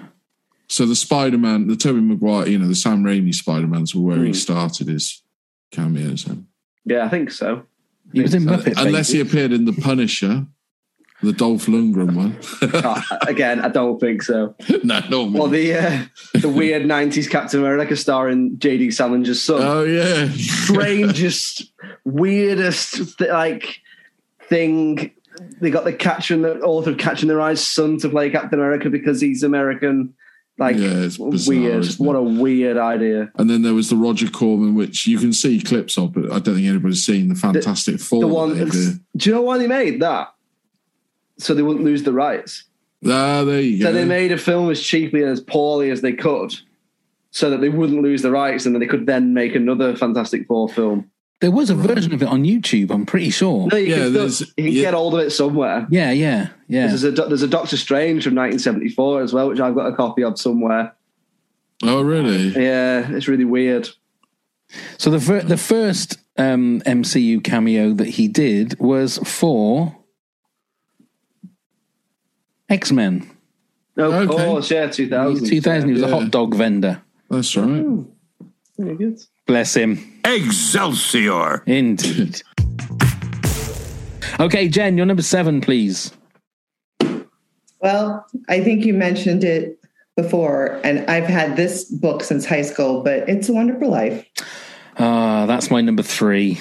[0.69, 4.01] So the Spider Man, the Tobey Maguire, you know, the Sam Raimi Spider Mans were
[4.01, 4.25] where Hmm.
[4.27, 5.21] he started his
[5.71, 6.27] cameos.
[6.27, 6.47] In.
[6.85, 7.63] Yeah, I think so.
[8.11, 10.45] he was in Muppet Unless he appeared in The Punisher,
[11.23, 12.37] the Dolph Lundgren one.
[12.61, 14.55] Uh, again, I don't think so.
[14.83, 15.41] no, no.
[15.41, 16.05] Or the uh,
[16.39, 19.61] the weird 90s Captain America starring JD Salinger's son.
[19.61, 20.29] oh, yeah.
[20.35, 21.71] strangest,
[22.05, 23.79] weirdest th- like
[24.49, 25.11] thing.
[25.61, 28.59] They got the catcher and the author of Catching the Eyes son to play Captain
[28.59, 30.13] America because he's American.
[30.59, 31.87] Like Yeah, bizarre, weird.
[31.97, 33.31] What a weird idea.
[33.39, 36.37] And then there was the Roger Corman, which you can see clips of, but I
[36.37, 38.21] don't think anybody's seen the Fantastic Four.
[38.21, 38.49] The one.
[38.49, 38.99] they that's- did.
[39.17, 40.32] Do you know why they made that?
[41.37, 42.63] So they wouldn't lose the rights.
[43.05, 43.85] Ah, there you go.
[43.87, 46.53] So they made a film as cheaply and as poorly as they could,
[47.31, 50.47] so that they wouldn't lose the rights, and then they could then make another Fantastic
[50.47, 51.09] Four film.
[51.41, 53.67] There was a version of it on YouTube, I'm pretty sure.
[53.67, 54.81] No, you Yeah, can, still, there's- you can yeah.
[54.83, 55.85] get hold of it somewhere.
[55.89, 56.87] Yeah, yeah, yeah.
[56.87, 60.23] There's a there's a Doctor Strange from 1974 as well, which I've got a copy
[60.23, 60.93] of somewhere.
[61.83, 62.49] oh, really?
[62.49, 63.89] Yeah, it's really weird.
[64.97, 69.97] So the fir- the first um, MCU cameo that he did was for
[72.73, 73.29] X Men.
[73.95, 74.45] Of Okay.
[74.45, 75.45] course, yeah, 2000.
[75.47, 77.01] 2000, he was a hot dog vendor.
[77.29, 77.85] That's right.
[78.79, 79.19] Very good.
[79.45, 79.99] Bless him.
[80.25, 81.61] Excelsior!
[81.67, 82.41] Indeed.
[84.39, 86.11] okay, Jen, you're number seven, please.
[87.81, 89.77] Well, I think you mentioned it
[90.15, 94.25] before, and I've had this book since high school, but It's a Wonderful Life.
[94.97, 96.59] Ah, that's my number three.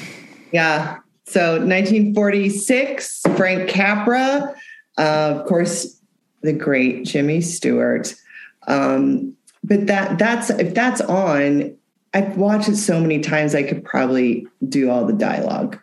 [0.52, 0.98] Yeah.
[1.26, 4.54] So 1946, Frank Capra,
[4.98, 5.02] uh,
[5.36, 5.98] of course,
[6.42, 8.14] the great Jimmy Stewart.
[8.66, 11.76] Um, but that that's if that's on,
[12.14, 15.78] I've watched it so many times I could probably do all the dialogue.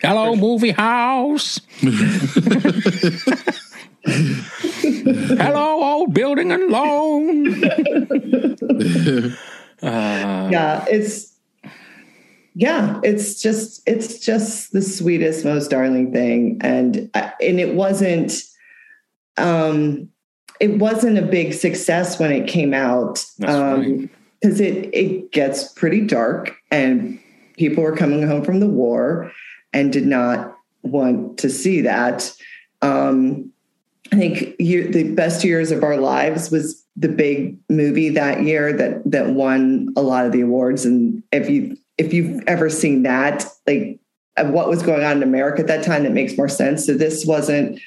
[0.00, 1.60] Hello, movie house.
[4.06, 7.64] Hello, old building and loan.
[9.82, 11.34] uh, yeah it's
[12.54, 18.42] yeah it's just it's just the sweetest most darling thing and and it wasn't
[19.40, 20.08] um
[20.60, 25.72] it wasn't a big success when it came out That's um because it it gets
[25.72, 27.18] pretty dark and
[27.56, 29.32] people were coming home from the war
[29.72, 32.32] and did not want to see that
[32.82, 33.50] um
[34.12, 39.02] i think the best years of our lives was the big movie that year that
[39.10, 40.84] that won a lot of the awards.
[40.84, 43.98] And if you if you've ever seen that, like
[44.36, 46.86] uh, what was going on in America at that time, that makes more sense.
[46.86, 47.80] So this wasn't.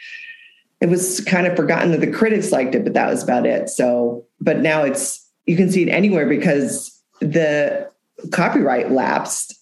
[0.84, 3.70] It was kind of forgotten that the critics liked it, but that was about it.
[3.70, 7.90] So, but now it's you can see it anywhere because the
[8.32, 9.56] copyright lapsed.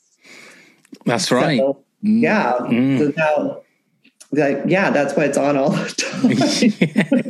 [1.05, 1.59] That's right.
[1.59, 2.53] So, yeah.
[2.61, 2.97] Mm.
[2.97, 3.61] So now,
[4.31, 5.89] like, yeah, that's why it's on all the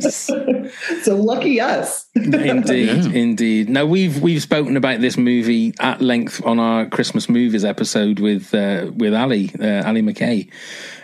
[1.02, 2.06] so lucky us.
[2.14, 3.10] indeed, Yeah.
[3.10, 3.68] indeed.
[3.68, 8.54] Now we've we've spoken about this movie at length on our Christmas movies episode with
[8.54, 10.50] uh, with Ali uh, Ali McKay.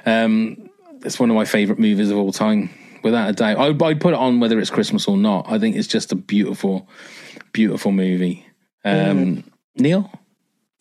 [0.07, 0.68] Um,
[1.05, 2.71] it's one of my favourite movies of all time,
[3.03, 3.59] without a doubt.
[3.59, 5.47] I, I'd put it on whether it's Christmas or not.
[5.49, 6.89] I think it's just a beautiful,
[7.53, 8.47] beautiful movie.
[8.85, 9.45] Um,
[9.77, 10.11] Neil.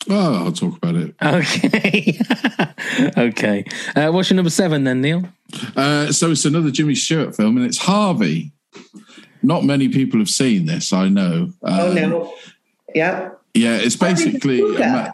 [0.09, 1.15] Oh, I'll talk about it.
[1.21, 2.17] Okay.
[3.17, 3.65] okay.
[3.95, 5.23] Uh, what's your number seven then, Neil?
[5.75, 8.51] Uh, so it's another Jimmy Stewart film, and it's Harvey.
[9.43, 11.51] Not many people have seen this, I know.
[11.61, 12.33] Oh Um, no.
[12.95, 13.31] Yeah.
[13.53, 14.59] Yeah, it's Harvey's a basically.
[14.61, 15.13] pooka.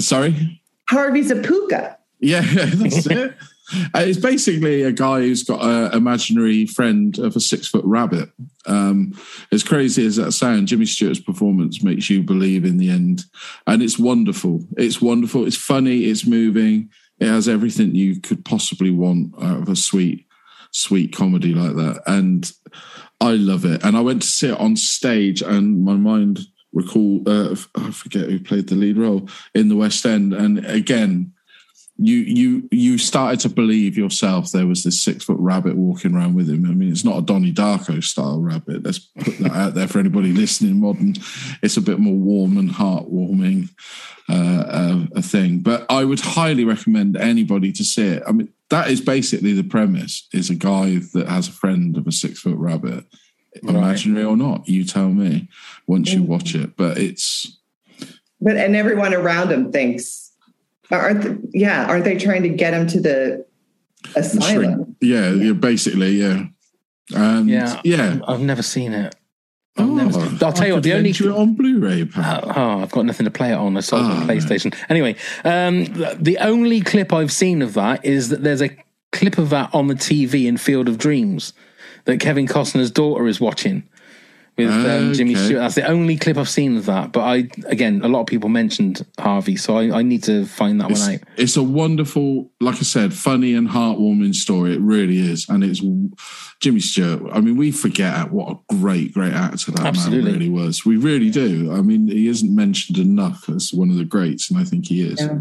[0.00, 0.60] sorry?
[0.88, 1.96] Harvey's a pooka.
[2.20, 3.34] Yeah, that's it.
[3.94, 8.30] Uh, it's basically a guy who's got an imaginary friend of a six foot rabbit.
[8.66, 9.18] Um,
[9.50, 13.24] as crazy as that sounds, Jimmy Stewart's performance makes you believe in the end.
[13.66, 14.64] And it's wonderful.
[14.76, 15.46] It's wonderful.
[15.46, 16.04] It's funny.
[16.04, 16.90] It's moving.
[17.18, 20.26] It has everything you could possibly want out of a sweet,
[20.72, 22.02] sweet comedy like that.
[22.06, 22.50] And
[23.20, 23.84] I love it.
[23.84, 26.40] And I went to see it on stage, and my mind
[26.72, 30.32] recall uh, I forget who played the lead role in the West End.
[30.34, 31.32] And again,
[32.04, 36.34] you you you started to believe yourself there was this six foot rabbit walking around
[36.34, 36.66] with him.
[36.66, 38.82] I mean, it's not a Donnie Darko style rabbit.
[38.82, 40.80] Let's put that out there for anybody listening.
[40.80, 41.14] Modern,
[41.62, 43.68] it's a bit more warm and heartwarming
[44.28, 45.60] uh, uh, a thing.
[45.60, 48.22] But I would highly recommend anybody to see it.
[48.26, 52.06] I mean, that is basically the premise: is a guy that has a friend of
[52.08, 53.04] a six foot rabbit,
[53.62, 54.68] imaginary or not.
[54.68, 55.48] You tell me
[55.86, 56.76] once you watch it.
[56.76, 57.58] But it's
[58.40, 60.21] But and everyone around him thinks,
[60.92, 63.46] aren't th- yeah, aren't they trying to get him to the
[64.16, 64.96] asylum?
[65.00, 66.44] Yeah, yeah, basically, yeah.
[67.14, 67.80] And Yeah.
[67.84, 68.18] yeah.
[68.26, 69.14] I've never seen it.
[69.78, 72.04] I've never seen- I'll tell you what, the only it on Blu-ray.
[72.04, 72.52] pal.
[72.54, 73.76] Oh, I've got nothing to play it on.
[73.76, 74.74] I saw it on Oh, the PlayStation.
[74.90, 75.84] Anyway, um,
[76.20, 78.70] the only clip I've seen of that is that there's a
[79.12, 81.54] clip of that on the TV in Field of Dreams
[82.04, 83.84] that Kevin Costner's daughter is watching
[84.56, 85.60] with um, Jimmy Stewart.
[85.60, 87.12] That's the only clip I've seen of that.
[87.12, 90.80] But I, again, a lot of people mentioned Harvey, so I, I need to find
[90.80, 91.20] that It's, one out.
[91.36, 94.74] it's a wonderful, like I said, funny and heartwarming story.
[94.74, 95.80] It really is, and it's
[96.60, 97.32] Jimmy Stewart.
[97.32, 100.24] I mean, we forget what a great, great actor that Absolutely.
[100.24, 100.84] man really was.
[100.84, 101.72] We really do.
[101.72, 105.02] I mean, he isn't mentioned enough as one of the greats, and I think he
[105.02, 105.20] is.
[105.20, 105.38] Yeah.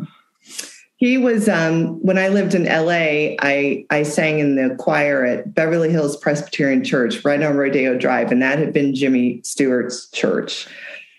[1.02, 3.36] He was um, when I lived in LA.
[3.42, 8.32] I I sang in the choir at Beverly Hills Presbyterian Church, right on Rodeo Drive,
[8.32, 10.68] and that had been Jimmy Stewart's church.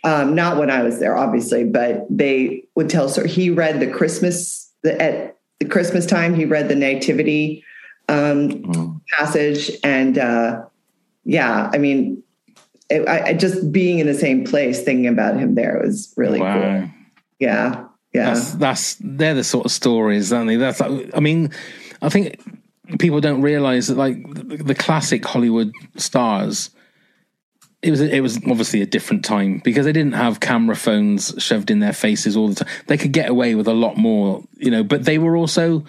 [0.05, 3.09] Um, not when I was there, obviously, but they would tell.
[3.09, 6.37] So he read the Christmas the, at the Christmas time.
[6.37, 7.65] He read the Nativity
[8.09, 10.65] um, Oh, passage, and uh,
[11.25, 12.23] yeah, I mean,
[12.89, 16.39] it, I, I just being in the same place, thinking about him there was really
[16.39, 16.55] wow.
[16.55, 16.91] cool.
[17.41, 18.35] Yeah, yeah.
[18.35, 20.57] That's that's they're the sort of stories, aren't they?
[20.57, 21.51] That's like, I mean,
[22.03, 22.41] I think
[22.99, 26.71] people don't realize that like the, the classic Hollywood stars.
[27.81, 31.71] It was it was obviously a different time because they didn't have camera phones shoved
[31.71, 32.69] in their faces all the time.
[32.87, 34.85] They could get away with a lot more, you know.
[34.85, 35.85] But they were also,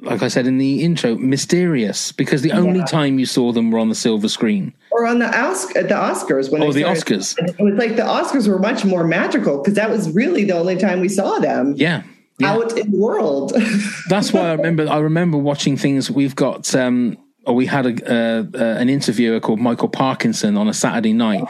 [0.00, 3.78] like I said in the intro, mysterious because the only time you saw them were
[3.78, 4.74] on the silver screen.
[4.96, 7.34] Or on the Oscar, the Oscars when Oh, the started- Oscars.
[7.58, 10.76] It was like the Oscars were much more magical because that was really the only
[10.76, 12.02] time we saw them Yeah,
[12.38, 12.52] yeah.
[12.52, 13.52] out in the world.
[14.08, 14.88] That's why I remember.
[14.88, 16.10] I remember watching things.
[16.10, 20.66] We've got, um, or we had a, uh, uh, an interviewer called Michael Parkinson on
[20.68, 21.44] a Saturday night,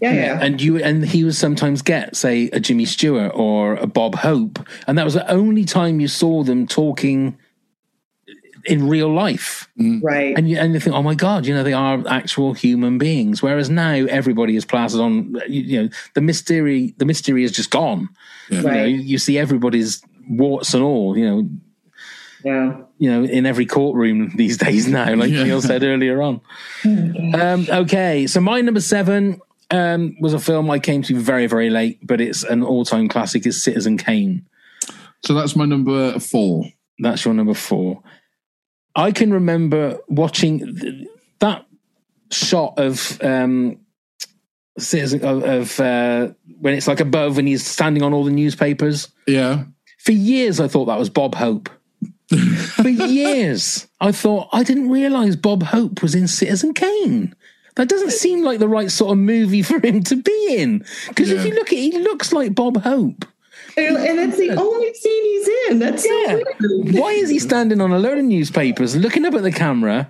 [0.00, 0.38] yeah, yeah.
[0.42, 4.58] and you and he would sometimes get, say, a Jimmy Stewart or a Bob Hope,
[4.86, 7.36] and that was the only time you saw them talking
[8.66, 9.68] in real life.
[10.02, 10.36] right.
[10.36, 13.42] And you, and you think, oh my god, you know, they are actual human beings.
[13.42, 16.94] Whereas now everybody is plastered on, you, you know, the mystery.
[16.98, 18.08] The mystery is just gone.
[18.50, 18.58] yeah.
[18.60, 21.16] You, know, you, you see everybody's warts and all.
[21.16, 21.48] You know,
[22.44, 22.76] yeah.
[22.98, 25.44] you know, in every courtroom these days now, like Yeah.
[25.44, 26.40] Neil said earlier on.
[26.84, 31.70] Um, okay, so my number seven um, was a film I came to very, very
[31.70, 33.46] late, but it's an all-time classic.
[33.46, 34.46] Is Citizen Kane.
[35.24, 36.64] So that's my number four.
[37.00, 38.02] That's your number four.
[38.96, 41.08] I can remember watching th-
[41.40, 41.66] that
[42.30, 43.78] shot of um,
[44.78, 49.08] Citizen of, of uh, when it's like above and he's standing on all the newspapers.
[49.26, 49.64] Yeah.
[49.98, 51.68] For years, I thought that was Bob Hope.
[52.28, 57.34] For years, I thought I didn't realize Bob Hope was in Citizen Kane.
[57.76, 60.84] That doesn't seem like the right sort of movie for him to be in.
[61.08, 63.24] Because if you look at, he looks like Bob Hope.
[63.76, 65.78] And, that's the only scene he's in.
[65.78, 66.34] That's so Yeah.
[66.60, 66.94] weird.
[66.94, 70.08] Why is he standing on a load of newspapers, looking up at the camera,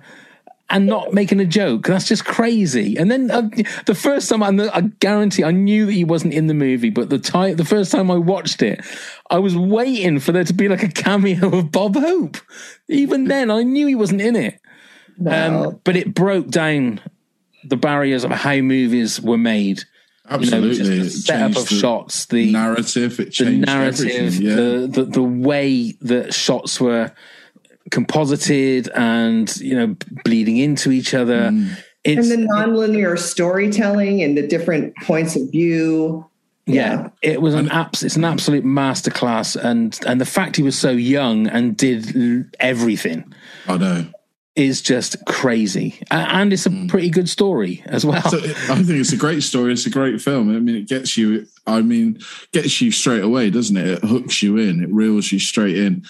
[0.69, 1.87] and not making a joke?
[1.87, 2.95] That's just crazy.
[2.97, 3.49] And then uh,
[3.85, 7.09] the first time, I, I guarantee, I knew that he wasn't in the movie, but
[7.09, 8.81] the time, the first time I watched it,
[9.29, 12.37] I was waiting for there to be like a cameo of Bob Hope.
[12.87, 14.61] Even then, I knew he wasn't in it.
[15.25, 17.01] Um, but it broke down
[17.65, 19.83] the barriers of how movies were made.
[20.29, 20.77] Absolutely.
[20.77, 24.35] You know, It just the setup of the shots, the narrative, it the narrative.
[24.35, 24.55] Yeah.
[24.55, 27.11] the, the the way that shots were
[27.91, 31.49] composited and you know bleeding into each other.
[31.51, 31.77] Mm.
[32.03, 36.25] It's and the nonlinear storytelling and the different points of view.
[36.65, 40.77] yeah, it was an abs- it's an absolute masterclass, and and the fact he was
[40.77, 43.33] so young and did l- everything
[43.67, 44.05] I know.
[44.57, 46.87] Is just crazy, and it's a hmm.
[46.87, 48.23] pretty good story as well.
[48.23, 49.71] So I think it's a great story.
[49.71, 50.53] It's a great film.
[50.53, 51.45] I mean, it gets you.
[51.67, 52.19] I mean,
[52.51, 53.87] gets you straight away, doesn't it?
[53.87, 54.83] It hooks you in.
[54.83, 56.03] It reels you straight in.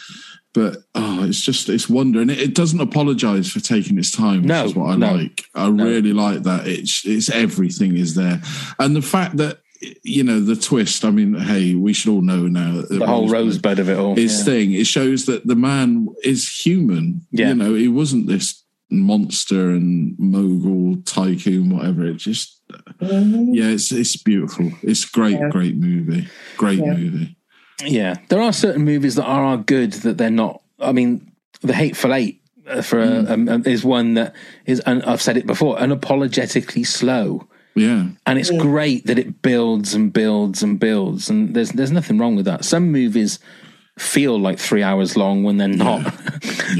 [0.53, 4.37] But oh, it's just it's wonder, and it, it doesn't apologise for taking its time.
[4.37, 5.43] Which No, is what I no, like.
[5.53, 6.67] I really like that.
[6.67, 8.41] It's it's everything is there,
[8.79, 9.59] and the fact that
[10.03, 11.05] you know the twist.
[11.05, 14.15] I mean, hey, we should all know now that the whole rosebud of it all.
[14.15, 14.43] his yeah.
[14.45, 14.73] thing.
[14.73, 17.25] It shows that the man is human.
[17.31, 17.49] Yeah.
[17.49, 22.05] You know, he wasn't this monster and mogul tycoon, whatever.
[22.05, 22.61] It just,
[23.01, 24.71] yeah, it's it's beautiful.
[24.81, 25.49] It's great, Yeah.
[25.49, 26.27] great movie.
[26.57, 26.93] Great Yeah.
[26.93, 27.35] movie.
[27.85, 30.61] Yeah, there are certain movies that are, are good that they're not.
[30.79, 33.29] I mean, The Hateful Eight uh, for Mm.
[33.29, 34.33] um, um, is one that
[34.65, 38.07] is, and I've said it before, unapologetically slow, Yeah.
[38.25, 42.35] and it's great that it builds and builds and builds, and there's there's nothing wrong
[42.35, 42.65] with that.
[42.65, 43.39] Some movies
[43.97, 46.03] feel like three hours long when they're not.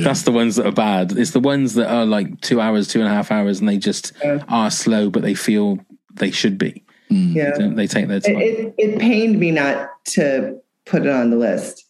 [0.03, 1.13] That's the ones that are bad.
[1.17, 3.77] It's the ones that are like two hours, two and a half hours, and they
[3.77, 4.13] just
[4.47, 5.79] are slow, but they feel
[6.13, 6.83] they should be.
[7.10, 7.33] Mm.
[7.33, 7.51] Yeah.
[7.57, 8.36] They, they take their It, time.
[8.38, 11.86] it, it pained me not to put it on the list.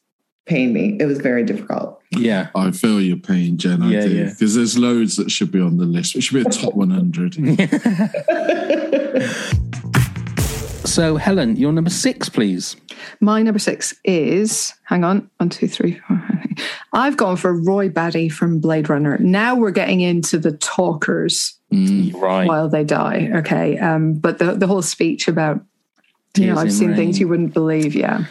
[0.46, 0.96] Pained me.
[1.00, 2.00] It was very difficult.
[2.12, 2.48] yeah.
[2.56, 3.82] I feel your pain, Jen.
[3.82, 4.10] I Yeah, do.
[4.16, 4.24] yeah.
[4.30, 6.16] Because there's loads that should be on the list.
[6.16, 7.36] It should be a top 100.
[10.86, 12.76] So, Helen, your number six, please.
[13.20, 16.22] My number six is hang on, one, two, three, four.
[16.94, 19.18] I've gone for Roy Batty from Blade Runner.
[19.20, 22.48] Now we're getting into the talkers Right.
[22.48, 23.30] while they die.
[23.36, 25.62] Okay, um, but the the whole speech about
[26.38, 27.94] you know I've seen things you wouldn't believe.
[27.94, 28.24] Yeah,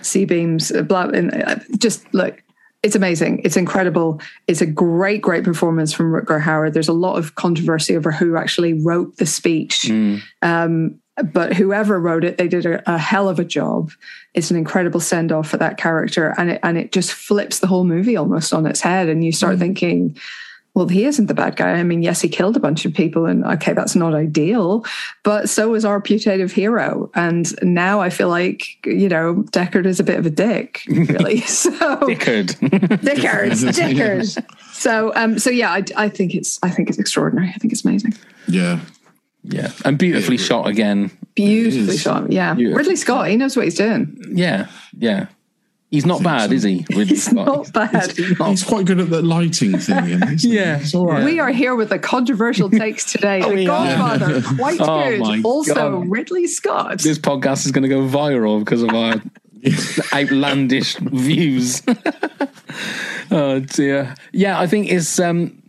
[0.00, 2.40] C-beams, uh, blah, and uh, just look.
[2.84, 3.40] It's amazing.
[3.44, 4.20] It's incredible.
[4.46, 6.70] It's a great, great performance from Rutger Hauer.
[6.70, 9.86] There's a lot of controversy over who actually wrote the speech.
[10.42, 11.00] Um,
[11.32, 13.90] but whoever wrote it, they did a, a hell of a job.
[14.34, 17.68] It's an incredible send off for that character, and it and it just flips the
[17.68, 19.08] whole movie almost on its head.
[19.08, 20.18] And you start thinking,
[20.74, 21.70] well, he isn't the bad guy.
[21.70, 24.84] I mean, yes, he killed a bunch of people, and okay, that's not ideal,
[25.22, 27.10] but so is our putative hero.
[27.14, 31.40] And now I feel like you know Deckard is a bit of a dick, really.
[31.42, 31.70] so
[32.06, 32.48] Dickard.
[32.58, 34.26] Dickard, Dickard.
[34.72, 37.50] So, um, so yeah, I, I think it's I think it's extraordinary.
[37.54, 38.14] I think it's amazing.
[38.48, 38.80] Yeah.
[39.44, 39.70] yeah.
[39.84, 41.16] And beautifully shot again.
[41.36, 42.32] Beautifully shot.
[42.32, 42.78] Yeah, Beautiful.
[42.78, 43.28] Ridley Scott.
[43.28, 44.16] He knows what he's doing.
[44.34, 44.66] Yeah.
[44.98, 45.26] Yeah.
[45.94, 46.84] He's not bad, is he?
[46.90, 47.46] Ridley He's Scott?
[47.46, 48.10] not bad.
[48.16, 50.08] He's quite good at the lighting thing.
[50.08, 50.48] isn't he?
[50.56, 50.80] Yeah.
[50.80, 51.24] It's all right.
[51.24, 53.42] We are here with the controversial takes today.
[53.42, 53.86] The we are.
[53.86, 55.44] Godfather, quite Oh good.
[55.44, 56.10] Also, God.
[56.10, 56.98] Ridley Scott.
[56.98, 59.22] This podcast is going to go viral because of our
[60.12, 61.80] outlandish views.
[63.30, 64.16] oh dear.
[64.32, 65.20] Yeah, I think it's.
[65.20, 65.62] um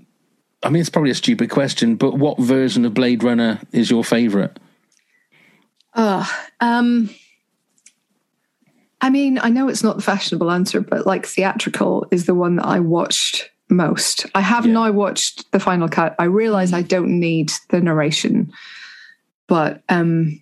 [0.63, 4.03] I mean, it's probably a stupid question, but what version of Blade Runner is your
[4.03, 4.57] favorite?
[5.93, 6.27] Ugh,
[6.59, 7.11] um,
[9.01, 12.55] I mean, I know it's not the fashionable answer, but like theatrical is the one
[12.57, 14.25] that I watched most.
[14.35, 16.15] I have now watched the final cut.
[16.19, 18.51] I realize I don't need the narration,
[19.47, 20.41] but um,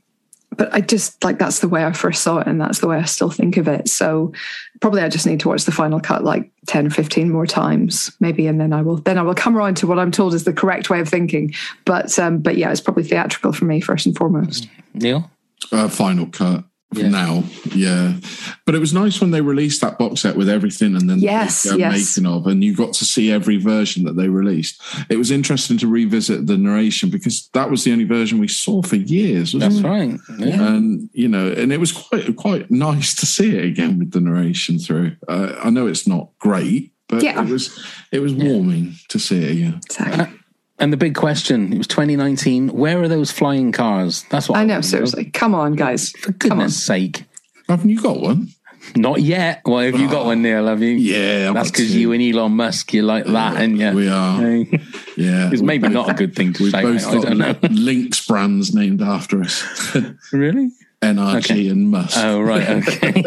[0.55, 2.97] but I just like that's the way I first saw it, and that's the way
[2.97, 3.89] I still think of it.
[3.89, 4.33] So
[4.81, 8.11] probably I just need to watch the final cut like 10 or 15 more times,
[8.19, 10.43] maybe, and then I will then I will come around to what I'm told is
[10.43, 11.53] the correct way of thinking.
[11.85, 14.67] But um, but yeah, it's probably theatrical for me first and foremost.
[14.93, 15.29] Neil?
[15.71, 16.63] uh, final cut
[17.01, 17.09] Yeah.
[17.09, 17.43] now.
[17.73, 18.13] Yeah,
[18.65, 21.63] but it was nice when they released that box set with everything, and then Yes,
[21.63, 22.17] the yes.
[22.17, 24.81] making of, and you got to see every version that they released.
[25.09, 28.81] It was interesting to revisit the narration because that was the only version we saw
[28.81, 29.53] for years.
[29.53, 29.71] Wasn't?
[29.73, 29.87] That's it?
[29.87, 30.19] right.
[30.37, 30.67] Yeah.
[30.75, 34.19] And you know, and it was quite quite nice to see it again with the
[34.21, 35.15] narration through.
[35.27, 37.41] Uh, I know it's not great, but Yeah.
[37.43, 37.77] it was
[38.11, 39.79] it was warming to see it again.
[39.89, 40.39] Exactly.
[40.79, 42.69] And the big question, it was 2019.
[42.69, 44.23] Where are those flying cars?
[44.29, 45.25] That's what I know, wanna seriously.
[45.25, 46.09] Come on, guys.
[46.11, 46.57] For Come on.
[46.57, 47.25] goodness sake.
[47.69, 48.49] Haven't you got one?
[48.95, 49.61] Not yet.
[49.63, 50.67] Why have you got one, Neil?
[50.67, 50.89] Have you?
[50.89, 51.99] Yeah, I've that's because two.
[51.99, 54.41] you and Elon Musk, you're like that, and yeah, We are.
[55.15, 55.51] Yeah.
[55.53, 56.81] It's maybe We've not a good thing to We've say.
[56.81, 57.17] both mate.
[57.17, 57.53] I don't know.
[57.53, 59.63] got Lynx brands named after us.
[60.33, 60.69] really?
[61.01, 61.67] NRG Okay.
[61.69, 62.17] and Musk.
[62.17, 62.67] Oh right,
[62.99, 63.23] okay.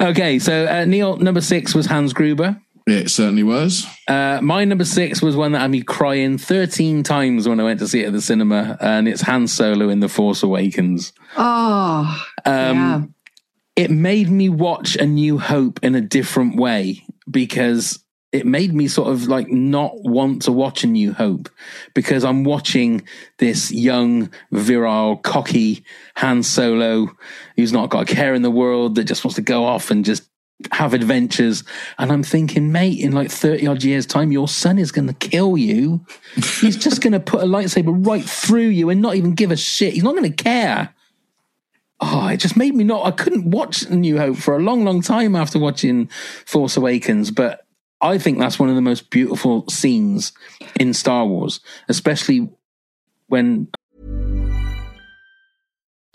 [0.00, 2.60] okay, so uh, Neil number six was Hans Gruber.
[2.86, 3.86] It certainly was.
[4.08, 7.78] Uh, my number six was one that had me crying 13 times when I went
[7.80, 11.12] to see it at the cinema, and it's Han Solo in The Force Awakens.
[11.36, 13.02] Oh, Um, yeah.
[13.74, 17.98] It made me watch A New Hope in a different way because
[18.32, 21.48] it made me sort of like not want to watch A New Hope
[21.94, 23.02] because I'm watching
[23.38, 25.84] this young, virile, cocky
[26.16, 27.08] Han Solo
[27.56, 30.04] who's not got a care in the world that just wants to go off and
[30.04, 30.28] just
[30.72, 31.64] have adventures.
[31.98, 35.14] And I'm thinking, mate, in like 30 odd years' time, your son is going to
[35.14, 36.04] kill you.
[36.60, 39.56] He's just going to put a lightsaber right through you and not even give a
[39.56, 39.94] shit.
[39.94, 40.94] He's not going to care.
[42.00, 43.06] Oh, it just made me not.
[43.06, 46.08] I couldn't watch New Hope for a long, long time after watching
[46.46, 47.30] Force Awakens.
[47.30, 47.64] But
[48.00, 50.32] I think that's one of the most beautiful scenes
[50.80, 52.50] in Star Wars, especially
[53.28, 53.68] when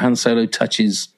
[0.00, 1.08] Han Solo touches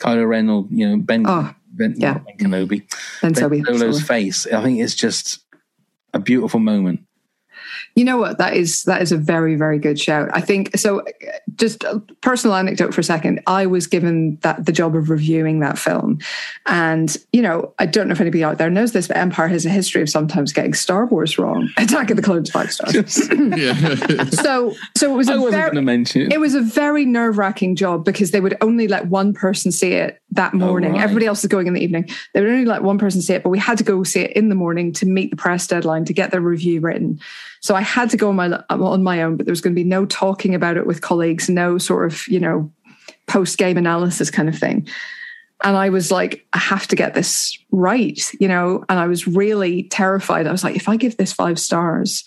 [0.00, 2.18] Kylo Ren or you know Ben, Oh, ben, yeah.
[2.18, 2.82] ben Kenobi,
[3.22, 4.22] Ben Solo, Solo's sorry.
[4.24, 4.46] face.
[4.46, 5.40] I think it's just
[6.14, 7.00] a beautiful moment.
[7.94, 8.38] You know what?
[8.38, 10.28] That is that is a very very good shout.
[10.32, 11.02] I think so.
[11.56, 13.40] Just a personal anecdote for a second.
[13.46, 16.18] I was given that the job of reviewing that film,
[16.66, 19.66] and you know I don't know if anybody out there knows this, but Empire has
[19.66, 21.68] a history of sometimes getting Star Wars wrong.
[21.76, 23.14] Attack of the Clones five stars.
[24.40, 25.28] so so it was.
[25.28, 26.32] I a wasn't going to mention it.
[26.32, 29.92] it was a very nerve wracking job because they would only let one person see
[29.92, 30.92] it that oh, morning.
[30.92, 31.02] right.
[31.02, 32.08] Everybody else is going in the evening.
[32.34, 34.32] They would only let one person see it, but we had to go see it
[34.32, 37.20] in the morning to meet the press deadline to get the review written.
[37.60, 39.80] So I had to go on my on my own, but there was going to
[39.80, 42.70] be no talking about it with colleagues, no sort of you know
[43.26, 44.88] post game analysis kind of thing.
[45.62, 48.84] And I was like, I have to get this right, you know.
[48.88, 50.46] And I was really terrified.
[50.46, 52.26] I was like, if I give this five stars,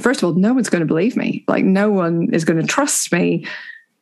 [0.00, 1.44] first of all, no one's going to believe me.
[1.48, 3.46] Like, no one is going to trust me.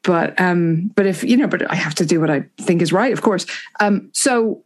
[0.03, 2.93] But um, but if you know, but I have to do what I think is
[2.93, 3.47] right, of course.
[3.81, 4.63] Um, so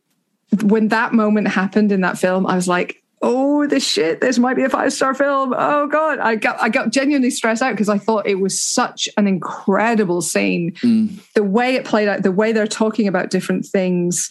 [0.62, 4.56] when that moment happened in that film, I was like, oh, this shit, this might
[4.56, 5.54] be a five star film.
[5.56, 9.08] Oh god, I got I got genuinely stressed out because I thought it was such
[9.16, 10.72] an incredible scene.
[10.82, 11.18] Mm.
[11.34, 14.30] The way it played out, the way they're talking about different things,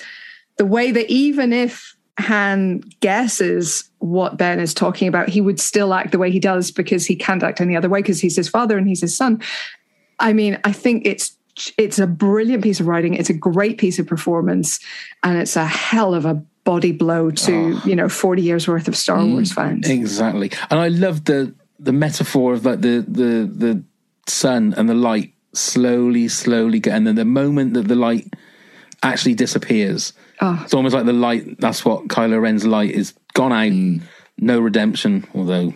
[0.58, 5.94] the way that even if Han guesses what Ben is talking about, he would still
[5.94, 8.50] act the way he does because he can't act any other way because he's his
[8.50, 9.42] father and he's his son.
[10.20, 11.38] I mean, I think it's
[11.78, 13.14] it's a brilliant piece of writing.
[13.14, 14.80] It's a great piece of performance,
[15.24, 18.95] and it's a hell of a body blow to you know forty years worth of
[18.95, 19.89] Star Wars fans.
[19.89, 23.84] Exactly, and I love the the metaphor of like the the the
[24.28, 28.34] sun and the light slowly, slowly get, and then the moment that the light
[29.03, 30.59] actually disappears, Oh.
[30.64, 31.59] it's almost like the light.
[31.59, 34.01] That's what Kylo Ren's light is gone out.
[34.38, 35.74] No redemption, although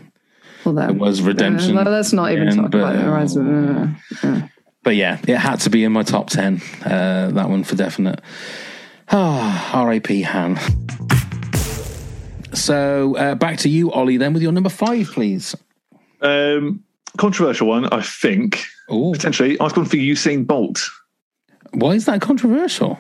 [0.66, 1.78] Although, there was redemption.
[1.78, 3.68] Uh, well, let's not even Yeah, talk but, about the uh, Horizon.
[3.68, 4.42] Uh, uh.
[4.84, 6.62] But yeah, it had to be in my top 10.
[6.84, 8.22] Uh, that one for definite.
[9.12, 10.22] Ah, R.I.P.
[10.24, 10.58] Han.
[12.54, 15.56] So uh, back to you, Ollie, then with your number five, please.
[16.22, 16.84] Um,
[17.18, 18.64] controversial one, I think.
[18.88, 20.90] Potentially, I've gone for Usain Bolt.
[21.72, 22.98] Why is that controversial?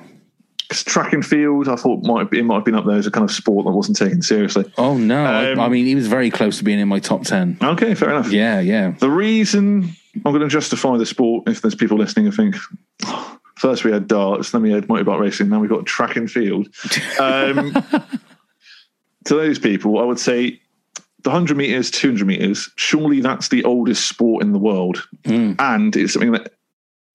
[0.68, 3.06] Because track and field, I thought might be, it might have been up there as
[3.08, 4.66] a kind of sport that wasn't taken seriously.
[4.78, 5.24] Oh no!
[5.24, 7.58] I- Um, I, mean, he was very close to being in my top ten.
[7.62, 8.32] Okay, fair enough.
[8.32, 8.92] Yeah, yeah.
[9.00, 12.56] The reason I'm going to justify the sport, if there's people listening who think,
[13.06, 16.30] "Oh, first we had darts, then we had motorbike racing, now we've got track and
[16.30, 16.68] field.
[17.20, 17.72] Um,
[19.26, 20.62] to those people, I would say
[21.24, 25.08] the 100 meters, 200 meters, surely that's the oldest sport in the world.
[25.26, 26.54] And it's something that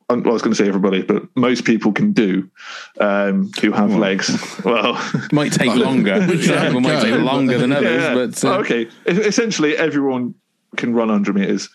[0.08, 2.50] well, I was going to say everybody, but most people can do
[2.98, 4.28] um, who have legs.
[4.64, 4.94] Well,
[5.32, 6.26] might take longer.
[6.26, 8.88] People might take longer than others, but uh, Oh, okay.
[9.06, 10.34] Essentially, everyone
[10.76, 11.68] can run 100 meters,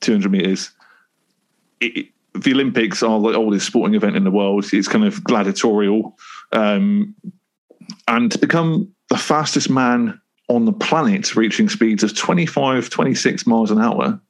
[0.00, 0.70] 200 meters.
[1.80, 2.08] It-
[2.42, 4.66] the Olympics are the oldest sporting event in the world.
[4.72, 6.16] It's kind of gladiatorial,
[6.52, 7.14] um,
[8.06, 13.70] and to become the fastest man on the planet, reaching speeds of 25, 26 miles
[13.70, 14.20] an hour.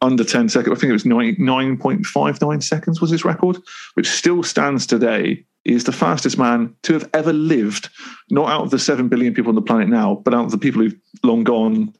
[0.00, 3.58] Under 10 seconds, I think it was 9, 9.59 seconds was his record,
[3.94, 5.44] which still stands today.
[5.64, 7.90] Is the fastest man to have ever lived,
[8.30, 10.56] not out of the 7 billion people on the planet now, but out of the
[10.56, 11.92] people who've long gone.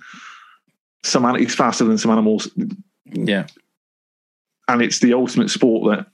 [1.03, 2.49] Some an- he's faster than some animals,
[3.13, 3.47] yeah.
[4.69, 6.07] And it's the ultimate sport that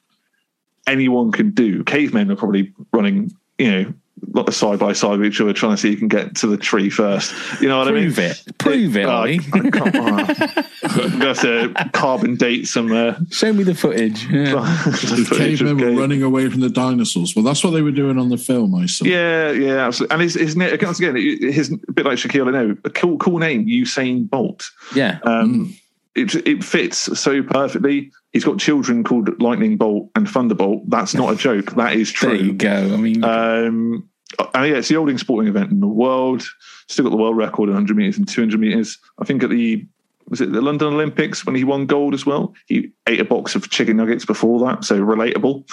[0.87, 1.83] anyone can do.
[1.85, 3.95] Cavemen are probably running, you know,
[4.29, 6.57] not side by side with each other, trying to see who can get to the
[6.57, 7.35] tree first.
[7.61, 8.35] You know what Prove I mean?
[8.57, 8.59] Prove it.
[8.59, 9.39] Prove it, Uh, I
[9.71, 12.91] can't- uh, I'm going to carbon date some.
[12.93, 14.27] Uh, Show me the footage.
[14.31, 14.53] Yeah.
[14.85, 17.35] The cavemen were running away from the dinosaurs.
[17.37, 19.05] Well, that's what they were doing on the film I saw.
[19.05, 20.15] Yeah, yeah, absolutely.
[20.15, 23.39] And his, his name, once again, his a bit like Shaquille O'Neal, a cool, cool
[23.39, 24.71] name, Usain Bolt.
[24.95, 25.19] Yeah.
[25.25, 25.75] Um,
[26.15, 28.13] it, it fits so perfectly.
[28.33, 30.89] He's got children called Lightning Bolt and Thunderbolt.
[30.89, 31.73] That's not a joke.
[31.73, 32.37] That is true.
[32.37, 32.95] There you go.
[32.95, 34.09] I mean, um,
[34.55, 36.45] and yeah, it's the oldest sporting event in the world.
[36.89, 38.99] Still got the world record in 100 meters and 200 meters.
[39.19, 39.87] I think at the
[40.29, 42.55] was it the London Olympics when he won gold as well.
[42.67, 45.69] He ate a box of chicken nuggets before that, so relatable.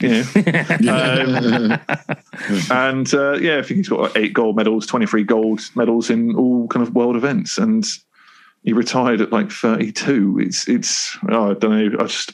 [0.00, 0.24] Yeah.
[1.88, 2.16] um,
[2.70, 6.34] and uh, yeah, I think he's got like eight gold medals, 23 gold medals in
[6.34, 7.58] all kind of world events.
[7.58, 7.86] And
[8.62, 10.38] he retired at like 32.
[10.40, 11.98] It's, it's, oh, I don't know.
[11.98, 12.32] I just,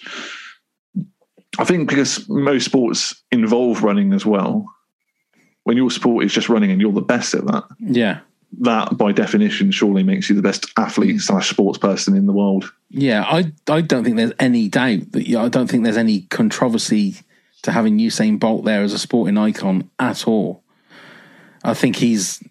[1.58, 4.66] I think because most sports involve running as well.
[5.64, 8.20] When your sport is just running and you're the best at that, yeah.
[8.60, 12.72] that by definition surely makes you the best athlete slash sports person in the world.
[12.88, 16.22] Yeah, I I don't think there's any doubt that yeah, I don't think there's any
[16.22, 17.16] controversy
[17.62, 20.62] to having Usain Bolt there as a sporting icon at all.
[21.62, 22.42] I think he's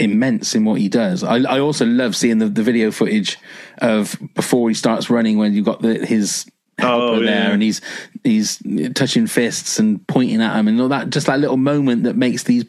[0.00, 1.22] immense in what he does.
[1.22, 3.38] I, I also love seeing the, the video footage
[3.78, 6.46] of before he starts running when you've got the, his
[6.80, 7.80] oh, helper Oh, there and he's
[8.24, 8.58] he's
[8.94, 12.44] touching fists and pointing at him and all that just that little moment that makes
[12.44, 12.64] these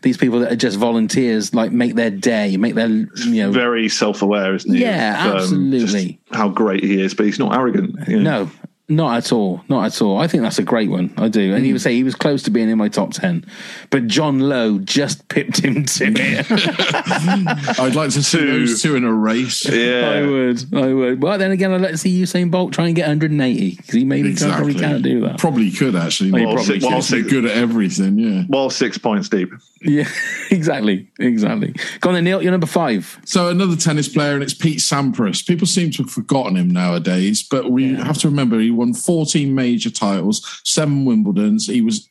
[0.00, 3.88] these people that are just volunteers like make their day make their you know Very
[3.88, 4.80] self aware, isn't he?
[4.80, 6.20] Yeah, Of, um, absolutely.
[6.20, 7.94] just how great he is, but he's not arrogant.
[8.08, 8.44] you know?
[8.44, 8.50] No,
[8.96, 9.62] not at all.
[9.68, 10.18] Not at all.
[10.18, 11.12] I think that's a great one.
[11.16, 11.54] I do.
[11.54, 11.74] And he hmm.
[11.74, 13.44] would say he was close to being in my top 10,
[13.90, 17.80] but John Lowe just pipped him to it.
[17.80, 19.66] I'd like to see those two in a race.
[19.72, 20.74] Yeah, I would.
[20.74, 21.22] I would.
[21.22, 24.04] Well, then again, I'd like to see Usain Bolt try and get 180 because he
[24.04, 25.38] maybe can't, probably can't do that.
[25.38, 26.28] Probably could actually.
[26.28, 26.92] He While probably six- could.
[26.92, 28.18] while six- good at everything.
[28.18, 28.42] Yeah.
[28.48, 29.50] While six points deep.
[29.84, 30.08] Yeah,
[30.50, 31.08] exactly.
[31.18, 31.74] Exactly.
[32.00, 32.42] Go on then, Neil.
[32.42, 33.18] You're number five.
[33.24, 35.46] So another tennis player, and it's Pete Sampras.
[35.46, 39.54] People seem to have forgotten him nowadays, but we have to remember he won 14
[39.54, 41.70] major titles, seven Wimbledons.
[41.70, 42.08] He was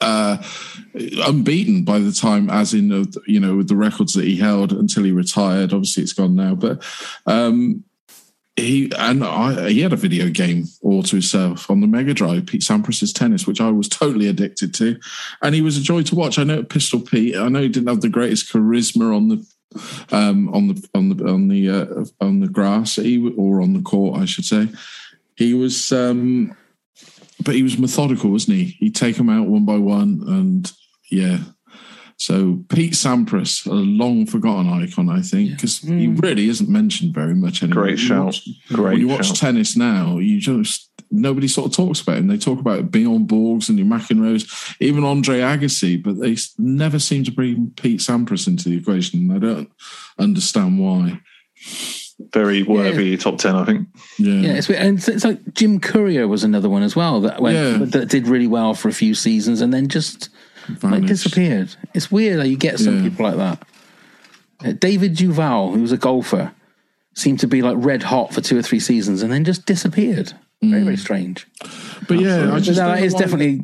[0.00, 0.36] uh,
[1.26, 5.04] unbeaten by the time, as in you know with the records that he held until
[5.04, 5.72] he retired.
[5.72, 6.82] Obviously, it's gone now, but
[7.26, 7.84] um,
[8.56, 12.46] he and I, he had a video game all to himself on the Mega Drive,
[12.46, 14.98] Pete Sampras's tennis, which I was totally addicted to,
[15.42, 16.38] and he was a joy to watch.
[16.38, 17.36] I know Pistol Pete.
[17.36, 19.46] I know he didn't have the greatest charisma on the
[20.12, 24.20] um, on the on the on the uh, on the grass, or on the court,
[24.20, 24.68] I should say.
[25.36, 26.56] He was, um,
[27.44, 28.64] but he was methodical, wasn't he?
[28.78, 30.70] He'd take them out one by one, and
[31.10, 31.38] yeah.
[32.16, 37.34] So Pete Sampras, a long forgotten icon, I think, because he really isn't mentioned very
[37.34, 37.82] much anymore.
[37.84, 38.24] Great When you shout.
[38.26, 39.36] watch- Great when you watch shout.
[39.36, 42.28] tennis now, you just nobody sort of talks about him.
[42.28, 47.24] They talk about Bjorn Borgs and your McEnroes, even Andre Agassi, but they never seem
[47.24, 49.30] to bring Pete Sampras into the equation.
[49.30, 49.70] and I don't
[50.18, 51.20] understand why.
[52.32, 53.54] Very worthy top ten.
[53.56, 53.88] I think.
[54.18, 57.56] Yeah, it's, and it's, it's like Jim Courier was another one as well that went,
[57.56, 57.84] Yeah.
[57.86, 60.28] that did really well for a few seasons and then just
[60.82, 61.74] like disappeared.
[61.92, 63.10] It's weird that you get some Yeah.
[63.10, 63.66] people like that.
[64.64, 66.52] Uh, David Duval, who was a golfer,
[67.14, 70.32] seemed to be like red hot for two or three seasons and then just disappeared.
[70.62, 71.46] Very very strange.
[72.08, 73.60] But yeah, I just that don't know is why- definitely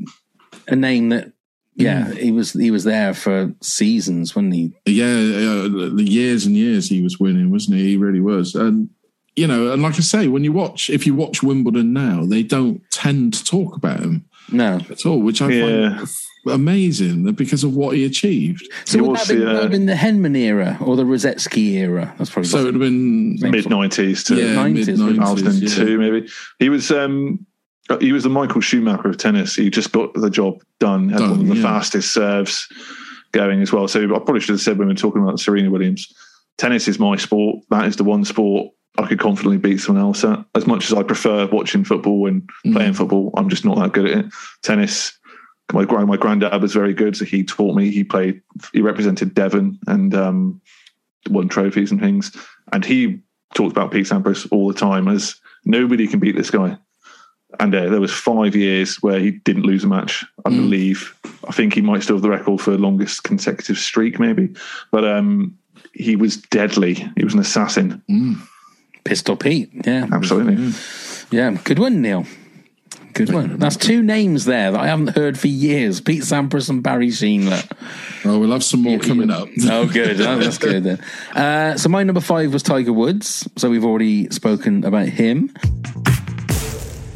[0.69, 1.33] a name that.
[1.77, 4.73] Yeah, he was he was there for seasons, wasn't he?
[4.87, 7.89] Yeah, uh, the years and years he was winning, wasn't he?
[7.91, 8.55] He really was.
[8.55, 8.91] And
[9.37, 12.43] you know, and like I say, when you watch, if you watch Wimbledon now, they
[12.43, 15.97] don't tend to talk about him no at all, which I Yeah.
[15.99, 16.09] find
[16.49, 18.67] amazing because of what he achieved.
[18.85, 21.73] So would that, have been, would that have been the Henman era or the Rusedski
[21.75, 22.15] era?
[22.19, 25.47] That's probably So it would have been mid nineties to Yeah, 90s, mid two thousand
[25.47, 25.77] and nineties.
[25.77, 26.29] two, maybe.
[26.59, 27.47] He was um
[27.99, 29.55] he was the Michael Schumacher of tennis.
[29.57, 31.09] He just got the job done.
[31.09, 31.63] Had Done, one of the yeah.
[31.63, 32.69] fastest serves
[33.33, 33.89] going as well.
[33.89, 36.13] So I probably should have said when we were talking about Serena Williams,
[36.59, 37.65] tennis is my sport.
[37.71, 40.45] That is the one sport I could confidently beat someone else at.
[40.55, 42.73] As much as I prefer watching football and Mm.
[42.73, 44.33] playing football, I'm just not that good at it.
[44.63, 45.17] Tennis.
[45.73, 47.91] My grand my granddad was very good, so he taught me.
[47.93, 48.43] He played.
[48.73, 50.61] He represented Devon and um,
[51.31, 52.37] won trophies and things.
[52.73, 53.21] And he
[53.55, 56.77] talked about Pete Sampras all the time as nobody can beat this guy.
[57.59, 60.25] And uh, there was five years where he didn't lose a match.
[60.45, 61.15] I believe.
[61.49, 64.55] I think he might still have the record for longest consecutive streak, maybe.
[64.91, 65.59] But um,
[65.93, 66.95] he was deadly.
[67.17, 68.03] He was an assassin.
[69.05, 69.71] Pistol Pete.
[69.85, 70.73] Yeah, absolutely.
[71.31, 72.25] Yeah, good one, Neil.
[73.13, 73.59] Good one.
[73.59, 77.51] That's two names there that I haven't heard for years: Pete Sampras and Barry Sheene.
[78.25, 79.49] Oh, we'll have some more coming up.
[79.65, 80.21] oh, good.
[80.21, 81.01] Oh, that's good then.
[81.35, 83.49] Uh, so my number five was Tiger Woods.
[83.57, 85.53] So we've already spoken about him.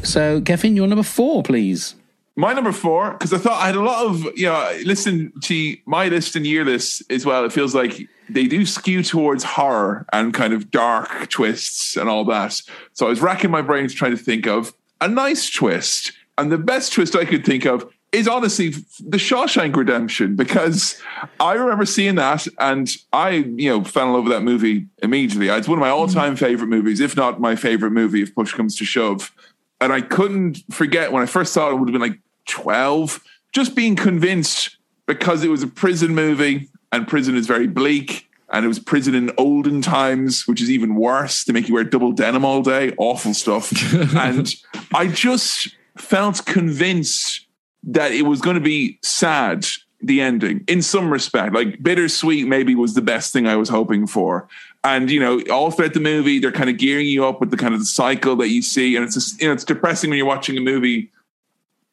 [0.05, 1.95] So, Kevin, your number four, please.
[2.37, 5.77] My number four, because I thought I had a lot of, you know, listen to
[5.85, 7.45] my list and your list as well.
[7.45, 12.25] It feels like they do skew towards horror and kind of dark twists and all
[12.25, 12.61] that.
[12.93, 16.11] So I was racking my brains trying to think of a nice twist.
[16.37, 21.01] And the best twist I could think of is honestly the Shawshank Redemption, because
[21.39, 25.47] I remember seeing that and I, you know, fell in love with that movie immediately.
[25.47, 26.39] It's one of my all time mm.
[26.39, 29.33] favorite movies, if not my favorite movie, if push comes to shove.
[29.81, 33.21] And I couldn't forget when I first saw it, it would have been like 12,
[33.51, 38.29] just being convinced because it was a prison movie and prison is very bleak.
[38.49, 41.43] And it was prison in olden times, which is even worse.
[41.43, 43.73] They make you wear double denim all day, awful stuff.
[44.15, 44.53] and
[44.93, 47.47] I just felt convinced
[47.83, 49.65] that it was going to be sad,
[49.99, 51.53] the ending, in some respect.
[51.53, 54.47] Like bittersweet, maybe was the best thing I was hoping for.
[54.85, 57.57] And you know, all throughout the movie, they're kind of gearing you up with the
[57.57, 60.17] kind of the cycle that you see, and it's just, you know, it's depressing when
[60.17, 61.11] you're watching a movie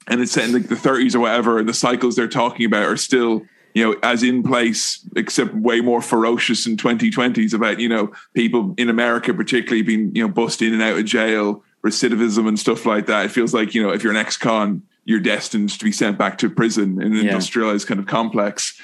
[0.09, 2.83] and it's set in like the 30s or whatever, and the cycles they're talking about
[2.85, 7.89] are still, you know, as in place, except way more ferocious in 2020s about, you
[7.89, 12.47] know, people in America particularly being, you know, bussed in and out of jail, recidivism
[12.47, 13.25] and stuff like that.
[13.25, 16.37] It feels like, you know, if you're an ex-con, you're destined to be sent back
[16.39, 17.21] to prison in an Yeah.
[17.31, 18.79] industrialized kind of complex.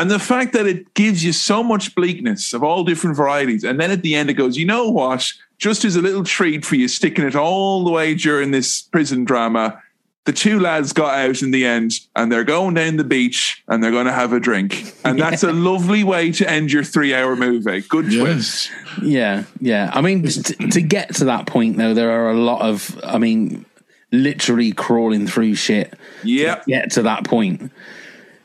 [0.00, 3.64] And the fact that it gives you so much bleakness of all different varieties.
[3.64, 5.30] And then at the end, it goes, you know what?
[5.58, 9.26] Just as a little treat for you, sticking it all the way during this prison
[9.26, 9.78] drama,
[10.24, 13.84] the two lads got out in the end and they're going down the beach and
[13.84, 14.94] they're going to have a drink.
[15.04, 17.82] And that's a lovely way to end your three hour movie.
[17.82, 18.70] Good twist.
[19.02, 19.90] Yeah, yeah.
[19.92, 23.18] I mean, t- to get to that point, though, there are a lot of, I
[23.18, 23.66] mean,
[24.12, 25.92] literally crawling through shit.
[26.24, 26.54] Yeah.
[26.54, 27.70] To get to that point.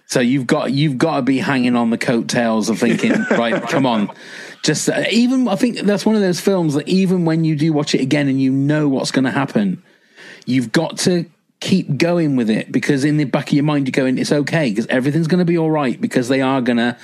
[0.08, 3.86] So you've got you've got to be hanging on the coattails of thinking, right, come
[3.86, 4.12] on.
[4.64, 7.74] Just uh, even I think that's one of those films that even when you do
[7.74, 9.84] watch it again and you know what's going to happen,
[10.46, 11.26] you've got to
[11.60, 14.70] keep going with it because in the back of your mind you're going, it's okay
[14.70, 16.98] because everything's going to be all right because they are going to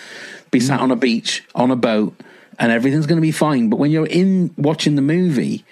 [0.52, 2.14] be sat on a beach on a boat
[2.60, 3.70] and everything's going to be fine.
[3.70, 5.66] But when you're in watching the movie,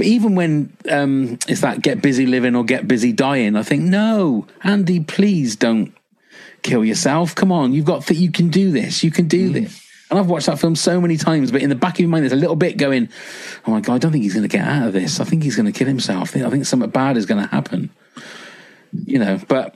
[0.00, 4.46] even when um, it's that get busy living or get busy dying, I think, no,
[4.62, 5.94] Andy, please don't
[6.62, 7.34] kill yourself.
[7.34, 9.02] Come on, you've got, you can do this.
[9.04, 9.82] You can do this.
[10.10, 12.24] And I've watched that film so many times, but in the back of your mind,
[12.24, 13.08] there's a little bit going,
[13.66, 15.20] oh my God, I don't think he's going to get out of this.
[15.20, 16.36] I think he's going to kill himself.
[16.36, 17.88] I think something bad is going to happen.
[19.06, 19.74] You know, but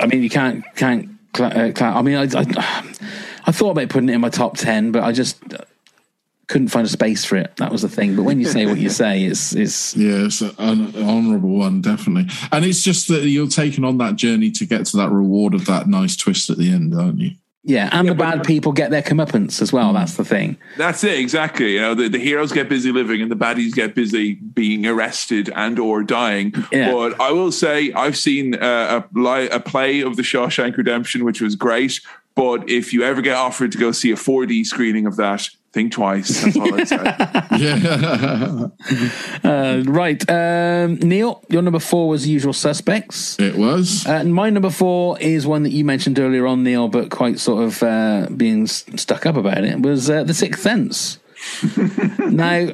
[0.00, 1.08] I mean, you can't, can't,
[1.38, 2.84] uh, I mean, I, I,
[3.46, 5.40] I thought about putting it in my top 10, but I just
[6.48, 7.56] couldn't find a space for it.
[7.56, 8.16] That was the thing.
[8.16, 12.32] But when you say what you say, it's, it's, Yeah, it's an honourable one, definitely.
[12.50, 15.66] And it's just that you're taking on that journey to get to that reward of
[15.66, 17.32] that nice twist at the end, aren't you?
[17.68, 17.90] yeah.
[17.92, 19.92] And the bad people get their comeuppance as well.
[19.92, 20.56] That's the thing.
[20.78, 21.74] That's it, exactly.
[21.74, 25.52] You know, the, the heroes get busy living and the baddies get busy being arrested
[25.54, 26.54] and or dying.
[26.72, 26.92] Yeah.
[26.92, 31.42] But I will say I've seen uh, a, a play of The Shawshank Redemption, which
[31.42, 32.00] was great.
[32.34, 35.92] But if you ever get offered to go see a 4D screening of that, think
[35.92, 36.42] twice.
[36.42, 36.96] That's all I'd say.
[37.58, 38.68] yeah.
[39.44, 43.38] Uh, right, um, Neil, your number four was Usual Suspects.
[43.38, 44.06] It was.
[44.06, 47.38] Uh, and my number four is one that you mentioned earlier on, Neil, but quite
[47.38, 49.80] sort of uh, being s- stuck up about it.
[49.80, 51.18] Was uh, The Sixth Sense.
[52.18, 52.68] now,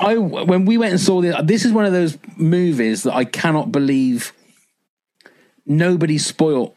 [0.00, 3.24] I when we went and saw the, this is one of those movies that I
[3.24, 4.32] cannot believe
[5.66, 6.76] nobody spoilt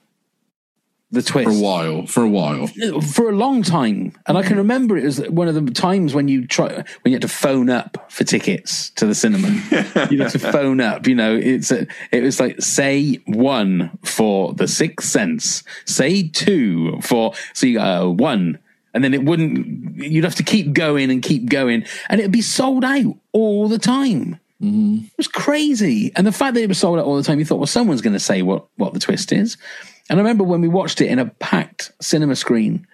[1.13, 2.07] the twist For a while.
[2.07, 2.67] For a while.
[3.01, 6.27] for a long time, and I can remember it was one of the times when
[6.27, 9.47] you try when you had to phone up for tickets to the cinema.
[10.09, 11.07] you had to phone up.
[11.07, 16.99] You know, it's a, it was like say one for the Sixth Sense, say two
[17.01, 18.57] for so you uh, one,
[18.95, 19.95] and then it wouldn't.
[19.95, 23.79] You'd have to keep going and keep going, and it'd be sold out all the
[23.79, 24.39] time.
[24.65, 26.13] It was crazy.
[26.15, 28.01] And the fact that it was sold out all the time, you thought, well, someone's
[28.01, 29.57] going to say what, what the twist is.
[30.09, 32.87] And I remember when we watched it in a packed cinema screen,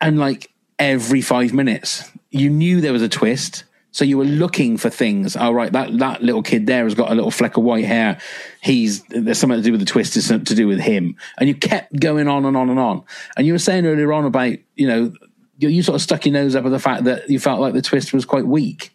[0.00, 3.64] and like every five minutes, you knew there was a twist.
[3.94, 5.36] So you were looking for things.
[5.36, 8.18] Oh, right, that, that little kid there has got a little fleck of white hair.
[8.62, 10.16] He's there's something to do with the twist.
[10.16, 11.14] It's something to do with him.
[11.38, 13.04] And you kept going on and on and on.
[13.36, 15.12] And you were saying earlier on about you know
[15.58, 17.74] you, you sort of stuck your nose up at the fact that you felt like
[17.74, 18.94] the twist was quite weak.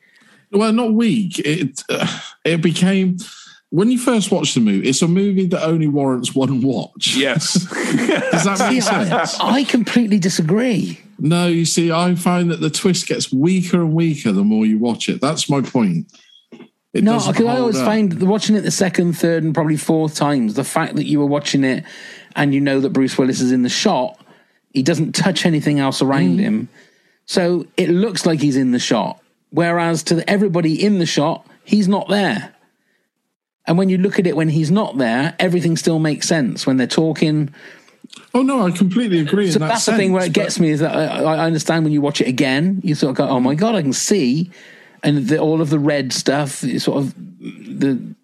[0.51, 1.39] Well, not weak.
[1.39, 3.17] It uh, it became
[3.69, 4.87] when you first watch the movie.
[4.87, 7.15] It's a movie that only warrants one watch.
[7.15, 7.53] Yes.
[8.31, 9.39] Does that make See, I, sense?
[9.39, 10.99] I completely disagree.
[11.19, 14.77] No, you see, I find that the twist gets weaker and weaker the more you
[14.77, 15.19] watch it.
[15.19, 16.11] That's my point.
[16.93, 17.85] It no, because I always up.
[17.85, 21.25] find watching it the second, third, and probably fourth times, the fact that you were
[21.25, 21.83] watching it
[22.35, 24.19] and you know that Bruce Willis is in the shot,
[24.73, 26.07] he doesn't touch anything else Mm.
[26.07, 26.69] around him.
[27.25, 29.19] So it looks like he's in the shot.
[29.49, 32.53] Whereas to everybody in the shot, he's not there.
[33.67, 36.77] And when you look at it when he's not there, everything still makes sense when
[36.77, 37.53] they're talking.
[38.33, 39.51] Oh no, I completely agree.
[39.51, 41.83] So in that that's the thing where it gets me is that I, I understand
[41.83, 44.49] when you watch it again, you sort of go, "Oh my god, I can see,"
[45.03, 48.15] and the, all of the red stuff, is sort of the.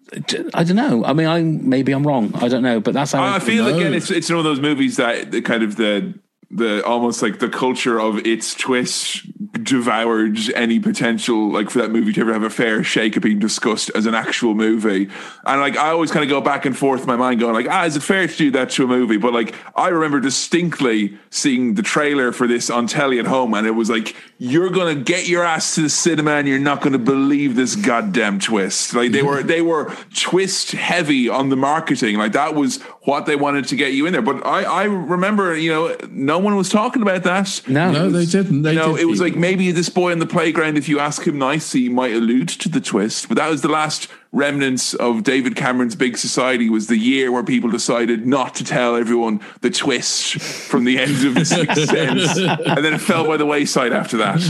[0.54, 1.04] I don't know.
[1.04, 2.32] I mean, I maybe I'm wrong.
[2.36, 4.96] I don't know, but that's how I feel again it's it's one of those movies
[4.96, 6.14] that the kind of the
[6.54, 9.22] the almost like the culture of its twist
[9.64, 13.40] devoured any potential like for that movie to ever have a fair shake of being
[13.40, 15.08] discussed as an actual movie.
[15.44, 17.66] And like I always kind of go back and forth in my mind going like,
[17.68, 19.16] ah, is it fair to do that to a movie?
[19.16, 23.66] But like I remember distinctly seeing the trailer for this on telly at home and
[23.66, 26.98] it was like, you're gonna get your ass to the cinema and you're not gonna
[26.98, 28.94] believe this goddamn twist.
[28.94, 32.16] Like they were they were twist heavy on the marketing.
[32.16, 34.22] Like that was what they wanted to get you in there.
[34.22, 37.62] But I, I remember, you know, no one was talking about that.
[37.66, 38.62] No, No, they didn't.
[38.62, 40.88] They you know, did it was keep like maybe this boy on the playground, if
[40.88, 43.28] you ask him nicely, he might allude to the twist.
[43.28, 47.44] But that was the last remnants of David Cameron's Big Society was the year where
[47.44, 52.36] people decided not to tell everyone the twist from the end of the Sixth Sense.
[52.36, 54.40] And then it fell by the wayside after that.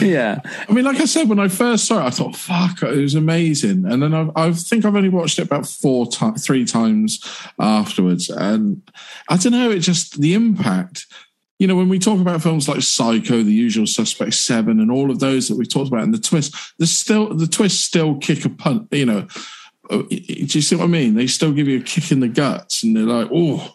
[0.00, 0.40] yeah.
[0.68, 3.14] I mean, like I said, when I first saw it, I thought, "Fuck, it was
[3.14, 7.20] amazing." And then I, I think I've only watched it about four times, three times
[7.58, 8.82] afterwards, and
[9.30, 9.70] I don't know.
[9.70, 11.06] It just the impact.
[11.58, 15.10] You know, when we talk about films like Psycho, The Usual Suspect, Seven, and all
[15.10, 18.44] of those that we talked about, and the twist, the still the twists still kick
[18.44, 18.88] a punt.
[18.90, 19.26] You know,
[19.88, 21.14] uh, do you see what I mean?
[21.14, 23.74] They still give you a kick in the guts, and they're like, "Oh."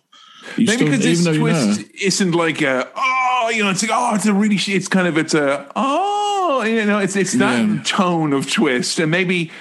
[0.57, 1.85] You Maybe still, because this though you twist know.
[2.01, 5.15] isn't like a oh, you know, it's like oh, it's a really, it's kind of
[5.15, 7.81] it's a oh, you know, it's it's that Yeah.
[7.85, 9.51] tone of twist, and maybe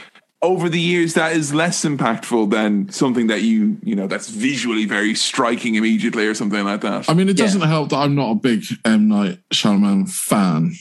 [0.40, 4.84] over the years that is less impactful than something that you you know that's visually
[4.84, 7.08] very striking immediately or something like that.
[7.10, 10.74] I mean, it doesn't help that I'm not a big M Night Shyamalan fan.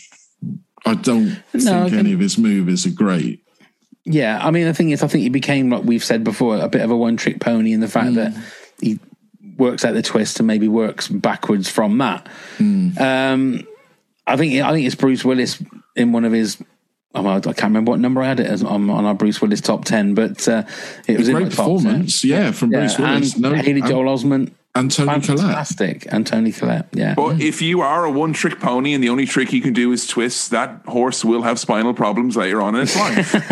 [0.85, 3.43] I don't No, think I any of his movies are great.
[4.05, 6.69] Yeah, I mean, the thing is, I think he became, like we've said before, a
[6.69, 8.33] bit of a one trick pony in the fact that
[8.79, 8.99] he
[9.57, 12.29] works out the twist and maybe works backwards from that.
[12.59, 13.67] Um,
[14.25, 15.61] I think I think it's Bruce Willis
[15.95, 16.57] in one of his.
[17.25, 19.61] Oh, I can't remember what number I had it as on, on our Bruce Willis
[19.61, 20.63] top ten, but uh,
[21.07, 21.75] it was A in great my top 10.
[21.77, 23.33] performance, yeah, from Bruce Willis.
[23.33, 25.39] And No, Haley and- Joel Osment, and Toni Collette.
[25.39, 26.87] fantastic, and Toni Collette.
[26.93, 29.73] Yeah, But if you are a one trick pony and the only trick you can
[29.73, 33.33] do is twist, that horse will have spinal problems later on in its life.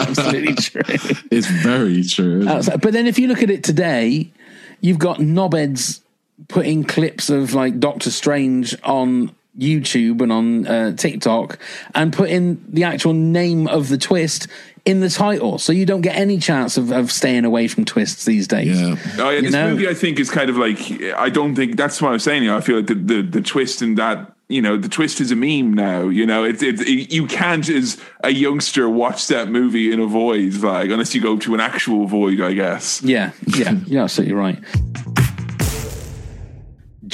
[0.00, 0.82] absolutely true.
[1.30, 2.40] It's very true.
[2.40, 2.48] isn't it?
[2.48, 4.32] Outside- But then if you look at it today,
[4.80, 6.00] you've got knobheads
[6.48, 11.58] putting clips of like Doctor Strange on YouTube and on uh, TikTok
[11.94, 14.48] and put in the actual name of the twist
[14.84, 15.58] in the title.
[15.58, 18.80] So you don't get any chance of, of staying away from twists these days.
[18.80, 18.96] Yeah.
[19.18, 19.70] Oh yeah, this know?
[19.70, 20.78] movie I think is kind of like
[21.16, 22.42] I don't think that's what I'm saying.
[22.42, 25.20] You know, I feel like the, the the twist in that you know the twist
[25.20, 26.08] is a meme now.
[26.08, 30.06] You know, it's it, it, you can't as a youngster watch that movie in a
[30.06, 33.02] void like unless you go to an actual void, I guess.
[33.02, 34.58] Yeah, yeah, so you're absolutely right.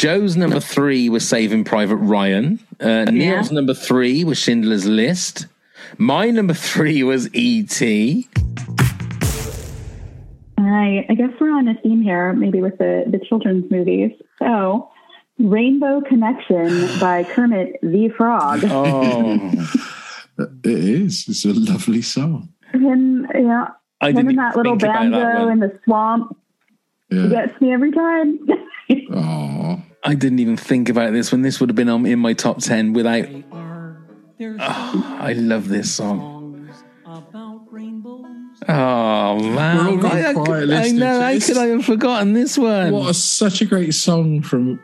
[0.01, 2.59] Jo's number three was Saving Private Ryan.
[2.81, 5.47] Uh, Neil's number three was Schindler's List.
[5.99, 8.27] My number three was E.T.
[10.57, 14.13] I, I guess we're on a theme here, maybe with the, the children's movies.
[14.39, 14.89] So,
[15.39, 18.61] Rainbow Connection by Kermit the Frog.
[18.65, 19.53] Oh,
[20.39, 21.27] it is.
[21.29, 22.49] It's a lovely song.
[22.73, 23.69] Him, yeah,
[24.01, 26.39] I him didn't and that little think about that banjo in the swamp
[27.11, 27.27] Yeah.
[27.27, 28.39] gets me every time.
[29.13, 32.33] Oh, I didn't even think about this when this would have been on in my
[32.33, 33.27] top 10 without.
[34.43, 36.71] Oh, I love this song.
[38.69, 39.77] Oh, man.
[39.77, 41.21] We're all going I, I, could- I know.
[41.21, 42.93] How could I have forgotten this one?
[42.93, 44.81] what a, such a great song from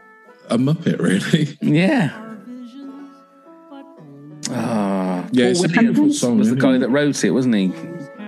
[0.51, 1.57] a Muppet, really.
[1.63, 2.11] Yeah.
[4.51, 6.79] Ah, Yeah, Paul it's a beautiful song, was the guy it?
[6.79, 7.73] that wrote it, wasn't he?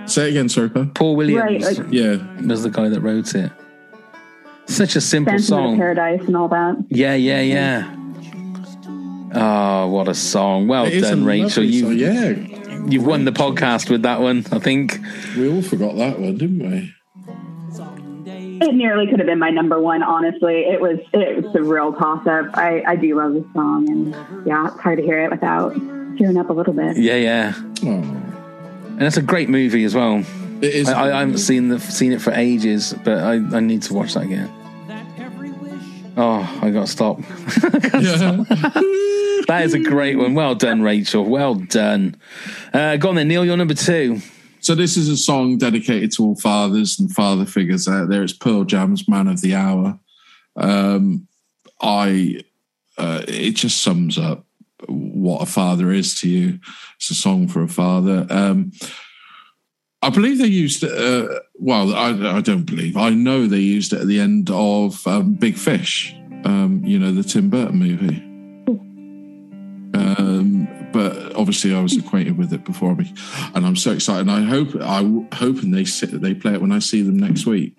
[0.05, 2.17] Say it again, sorry, Paul Williams Right, like- Yeah.
[2.45, 3.51] was the guy that wrote it.
[4.69, 5.77] Such a simple Phantom of song.
[5.77, 6.77] Paradise and all that.
[6.89, 7.95] Yeah, yeah, yeah.
[9.33, 10.67] Oh, what a song!
[10.67, 11.63] Well It is a done, Rachel.
[11.63, 12.35] You, yeah,
[12.87, 14.45] you've won the podcast with that one.
[14.51, 14.99] I think.
[15.35, 16.93] We all forgot that one, didn't we?
[18.61, 20.61] It nearly could have been my number one, honestly.
[20.61, 22.55] It was it was a real toss up.
[22.55, 25.73] I, I do love this song and yeah, it's hard to hear it without
[26.17, 26.97] tearing up a little bit.
[26.97, 27.53] Yeah, yeah.
[27.83, 28.01] Oh.
[28.01, 30.23] And it's a great movie as well.
[30.61, 30.89] It is.
[30.89, 34.13] I, I haven't seen the seen it for ages, but I, I need to watch
[34.15, 34.53] that again.
[36.21, 37.17] Oh, I got to stop.
[39.47, 40.33] that is a great one.
[40.33, 41.23] Well done, Rachel.
[41.23, 42.17] Well done.
[42.73, 43.45] Uh, go on then, Neil.
[43.45, 44.19] You're number two.
[44.59, 48.21] So this is a song dedicated to all fathers and father figures out there.
[48.21, 49.97] It's Pearl Jam's "Man of the Hour."
[50.57, 51.25] Um,
[51.81, 52.41] I,
[52.97, 54.43] uh, it just sums up
[54.87, 56.59] what a father is to you.
[56.97, 58.27] It's a song for a father.
[58.29, 58.73] Um,
[60.01, 60.91] I believe they used it.
[60.91, 62.95] Uh, well, I, I don't believe.
[62.95, 66.15] I know they used it at the end of um, Big Fish.
[66.45, 68.23] Um, you know the Tim Burton movie.
[69.93, 73.13] Um, but obviously, I was acquainted with it before me,
[73.53, 74.21] and I'm so excited.
[74.21, 75.01] And I hope I
[75.35, 77.75] hoping they sit, they play it when I see them next week.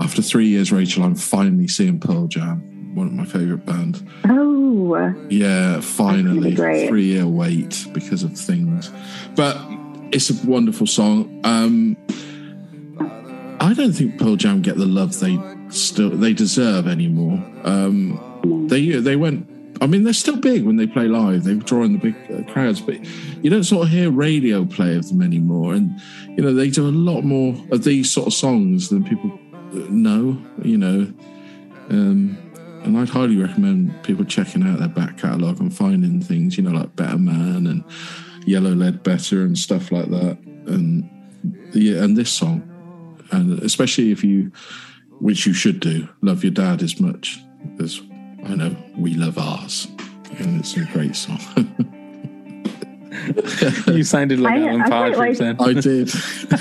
[0.00, 4.02] After three years, Rachel, I'm finally seeing Pearl Jam, one of my favorite bands.
[4.26, 4.94] Oh,
[5.28, 8.92] Yeah, finally, three year wait because of things,
[9.34, 9.56] but
[10.12, 11.40] it's a wonderful song.
[11.44, 11.96] Um,
[13.60, 15.38] I don't think Pearl Jam get the love they
[15.70, 17.42] still they deserve anymore.
[17.64, 19.48] Um, they they went.
[19.80, 21.44] I mean, they're still big when they play live.
[21.44, 22.98] They draw in the big uh, crowds, but
[23.44, 25.74] you don't sort of hear radio play of them anymore.
[25.74, 26.00] And
[26.36, 29.38] you know, they do a lot more of these sort of songs than people
[29.90, 30.40] know.
[30.62, 31.12] You know,
[31.90, 32.38] um,
[32.84, 36.70] and I'd highly recommend people checking out their back catalogue and finding things, you know,
[36.70, 37.84] like Better Man and
[38.48, 40.38] Yellow Ledbetter and stuff like that.
[40.66, 41.08] And
[41.72, 42.62] yeah, and this song,
[43.30, 44.50] and especially if you,
[45.20, 47.38] which you should do, love your dad as much
[47.80, 48.00] as
[48.44, 49.86] I know we love ours.
[50.38, 51.40] And it's a great song.
[53.88, 55.60] You sounded like I- Alan I Partridge like- then.
[55.60, 56.08] I did.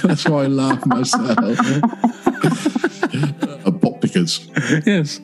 [0.04, 1.38] That's why I laugh myself.
[3.66, 4.48] a pop because.
[4.86, 5.20] yes.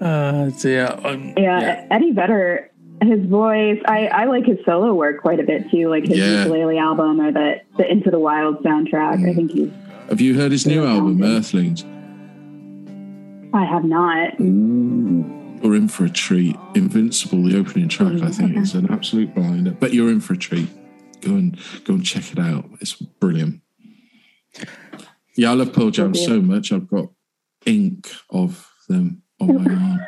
[0.00, 0.96] Uh, dear.
[1.04, 2.70] Um, yeah, Eddie Vedder,
[3.02, 3.80] his voice.
[3.86, 6.38] I, I like his solo work quite a bit too, like his Yeah.
[6.44, 9.28] ukulele album or the the Into the Wild soundtrack.
[9.28, 9.70] I think he's.
[10.08, 11.84] Have you heard his new album, Earthlings?
[13.54, 14.38] I have not.
[14.40, 16.56] You're in for a treat.
[16.74, 19.72] Invincible, the opening track, I think, is an absolute blinder.
[19.72, 20.68] But you're in for a treat.
[21.20, 22.64] Go and go and check it out.
[22.80, 23.60] It's brilliant.
[25.36, 26.72] Yeah, I love Pearl Jam so much.
[26.72, 27.10] I've got
[27.66, 29.98] ink of them on my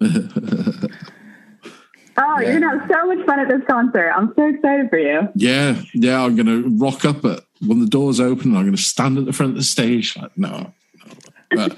[0.00, 0.88] arm.
[2.18, 4.10] Oh, you're gonna have so much fun at this concert.
[4.10, 5.28] I'm so excited for you.
[5.34, 6.22] yeah, yeah.
[6.22, 8.56] I'm gonna rock up at when the doors open.
[8.56, 10.16] I'm gonna stand at the front of the stage.
[10.16, 10.72] Like, no,
[11.52, 11.68] no.
[11.68, 11.76] but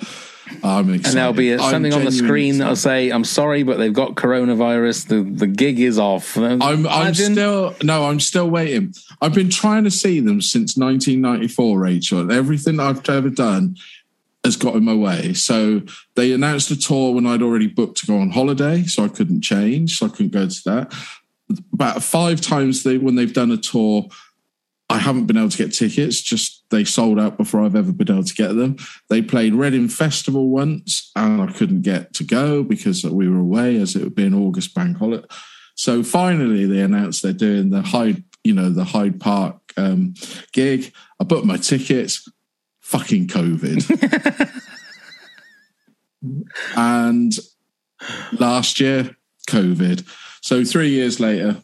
[0.62, 1.06] I'm excited.
[1.06, 3.78] And there'll be a, I'm something on the genuinely screen that'll say, "I'm sorry, but
[3.78, 5.08] they've got coronavirus.
[5.08, 8.94] The the gig is off." I'm, I'm still no, I'm still waiting.
[9.20, 12.32] I've been trying to see them since 1994, Rachel.
[12.32, 13.76] Everything I've ever done
[14.48, 15.34] has got in my way.
[15.34, 15.82] So
[16.16, 19.42] they announced a tour when I'd already booked to go on holiday, so I couldn't
[19.42, 20.94] change, so I couldn't go to that.
[21.72, 24.08] About five times they when they've done a tour,
[24.90, 26.20] I haven't been able to get tickets.
[26.22, 28.76] Just they sold out before I've ever been able to get them.
[29.10, 33.76] They played Reading Festival once, and I couldn't get to go because we were away,
[33.76, 35.26] as it would be an August bank holiday.
[35.74, 40.14] So finally, they announced they're doing the Hyde, you know, the Hyde Park um,
[40.52, 40.92] gig.
[41.20, 42.28] I booked my tickets.
[42.88, 44.62] Fucking COVID.
[46.74, 47.38] and
[48.40, 49.14] last year,
[49.46, 50.08] COVID.
[50.40, 51.62] So three years later,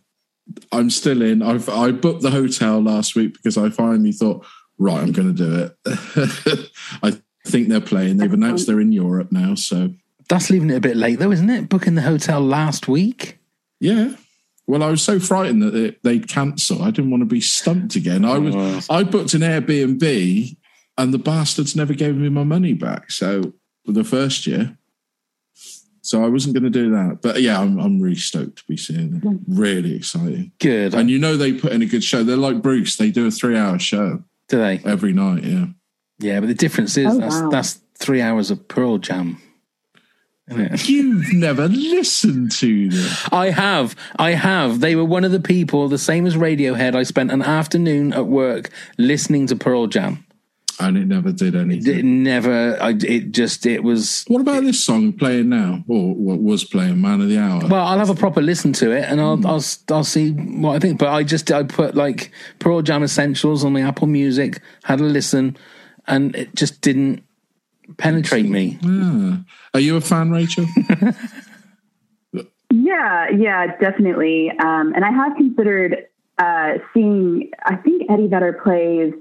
[0.71, 1.41] I'm still in.
[1.41, 4.45] I've I booked the hotel last week because I finally thought,
[4.77, 6.71] right, I'm going to do it.
[7.03, 8.19] I think they're playing.
[8.19, 9.95] They've announced they're in Europe now, so
[10.29, 11.71] That's leaving it a bit late, though, isn't it?
[11.71, 13.39] Booking the hotel last week.
[13.81, 14.15] Yeah.
[14.67, 16.83] Well, I was so frightened that it, they'd cancel.
[16.83, 18.27] I didn't want to be stumped again.
[18.27, 18.55] I was.
[18.91, 20.57] Oh, I booked an Airbnb,
[20.97, 23.11] and the bastards never gave me my money back.
[23.11, 23.53] So
[23.87, 24.77] the first year,
[26.03, 27.21] so I wasn't going to do that.
[27.23, 29.21] But yeah, I'm, I'm really stoked to be seeing them.
[29.21, 29.41] Mm.
[29.49, 30.53] Really exciting.
[30.59, 30.95] Good.
[30.95, 32.23] And you know they put in a good show.
[32.23, 32.97] They're like Bruce.
[32.97, 34.23] They do a three-hour show.
[34.49, 35.45] Do they every night?
[35.45, 35.67] Yeah.
[36.19, 37.49] Yeah, but the difference is Oh, that's wow.
[37.51, 39.41] that's three hours of Pearl Jam.
[40.47, 43.17] You've never listened to them.
[43.33, 43.97] I have.
[44.17, 44.81] I have.
[44.81, 46.95] They were one of the people, the same as Radiohead.
[46.95, 48.69] I spent an afternoon at work
[48.99, 50.24] listening to Pearl Jam.
[50.81, 51.99] And it never did anything.
[51.99, 52.81] It never.
[52.81, 53.67] I, it just.
[53.67, 54.25] It was.
[54.29, 57.67] What about this song playing now, or what was playing, "Man of the Hour"?
[57.69, 60.79] Well, I'll have a proper listen to it, and I'll I'll I'll see what I
[60.79, 60.99] think.
[60.99, 65.05] But I just I put like Pearl Jam Essentials on the Apple Music, had a
[65.05, 65.57] listen,
[66.07, 67.23] and it just didn't
[67.97, 68.79] penetrate me.
[68.83, 69.37] Yeah.
[69.75, 70.67] Are you a fan, Rachel?
[72.75, 74.51] Yeah, yeah, definitely.
[74.51, 76.07] Um, and I have considered
[76.39, 77.51] uh, seeing.
[77.65, 79.15] I think Eddie Vedder plays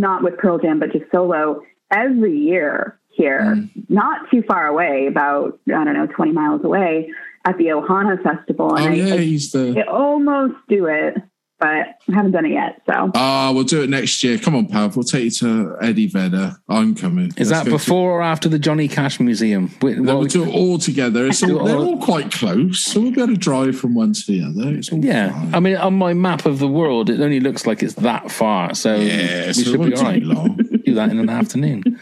[0.00, 3.70] not with Pearl Jam, but just solo every year here, mm.
[3.88, 7.10] not too far away, about I don't know, twenty miles away
[7.44, 8.74] at the Ohana Festival.
[8.74, 9.78] And Oh I, yeah, I, he's the.
[9.78, 11.14] I almost do it,
[11.60, 12.82] but I haven't done it yet.
[12.86, 14.38] So Ah, we'll do it next year.
[14.38, 14.96] Come on, Pav.
[14.96, 16.56] We'll take you to Eddie Vedder.
[16.68, 17.28] I'm coming.
[17.36, 19.70] Is Let's that go to- before or after the Johnny Cash Museum?
[19.80, 21.26] Wait, No, we'll we- do it all together.
[21.26, 24.12] It's all, they're all- all quite close, so we'll be able to drive from one
[24.12, 24.70] to the other.
[24.76, 27.82] It's all Yeah, I mean, on my map of the world, it only looks like
[27.82, 28.74] it's that far.
[28.74, 30.22] So Yeah, we so should be won't all right.
[30.22, 30.56] long.
[30.84, 31.98] Do that in an afternoon.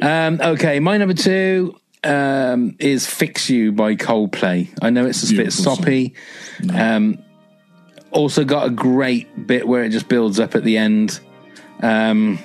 [0.00, 1.74] Um, okay, my number two
[2.04, 4.68] um, is "Fix You" by Coldplay.
[4.80, 5.76] I know it's a bit Beautiful song.
[5.76, 6.14] soppy.
[6.72, 7.18] Um,
[8.10, 11.20] also got a great bit where it just builds up at the end.
[11.82, 12.38] Um,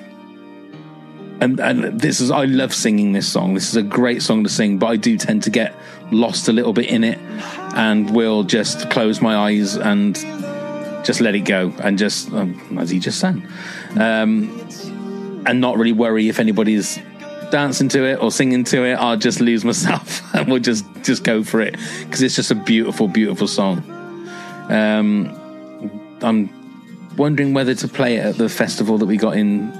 [1.41, 3.55] and, and this is I love singing this song.
[3.55, 5.75] This is a great song to sing, but I do tend to get
[6.11, 7.17] lost a little bit in it,
[7.75, 10.15] and will just close my eyes and
[11.03, 13.47] just let it go, and just um, as he just sang,
[13.99, 14.67] um,
[15.47, 16.99] and not really worry if anybody's
[17.49, 18.93] dancing to it or singing to it.
[18.93, 22.55] I'll just lose myself, and we'll just just go for it because it's just a
[22.55, 23.79] beautiful, beautiful song.
[24.69, 25.40] Um,
[26.23, 26.49] I'm
[27.17, 29.71] wondering whether to play it at the festival that we got in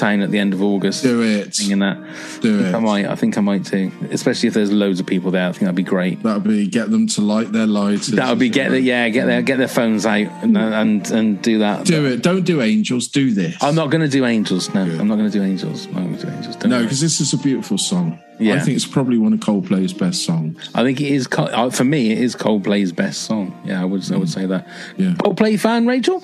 [0.00, 1.02] town at the end of August.
[1.02, 1.54] Do it.
[1.54, 1.96] Singing that.
[2.40, 2.74] Do I think it.
[2.74, 3.06] I might.
[3.06, 3.92] I think I might too.
[4.10, 5.48] Especially if there's loads of people there.
[5.48, 6.22] I think that'd be great.
[6.22, 8.08] That'd be get them to light their lights.
[8.08, 11.42] That would be get the, yeah get their get their phones out and and, and
[11.42, 11.86] do that.
[11.86, 12.22] Do it.
[12.22, 13.08] Don't do angels.
[13.08, 13.56] Do this.
[13.62, 14.72] I'm not going to do angels.
[14.74, 15.86] No, I'm not going to do angels.
[15.86, 16.56] I'm not going to do angels.
[16.56, 18.18] Don't No, because this is a beautiful song.
[18.38, 18.54] Yeah.
[18.54, 20.70] I think it's probably one of Coldplay's best songs.
[20.74, 22.10] I think it is uh, for me.
[22.10, 23.60] It is Coldplay's best song.
[23.66, 24.66] Yeah, I would I would say that.
[24.96, 25.12] Yeah.
[25.12, 26.22] Coldplay fan, Rachel.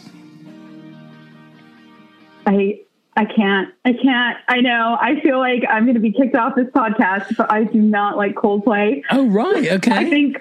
[2.47, 2.81] I
[3.17, 3.73] I can't.
[3.85, 4.37] I can't.
[4.49, 4.99] I know.
[5.01, 8.17] I feel like I'm going to be kicked off this podcast, but I do not
[8.17, 9.03] like Coldplay.
[9.11, 9.93] Oh right, okay.
[9.93, 10.39] I think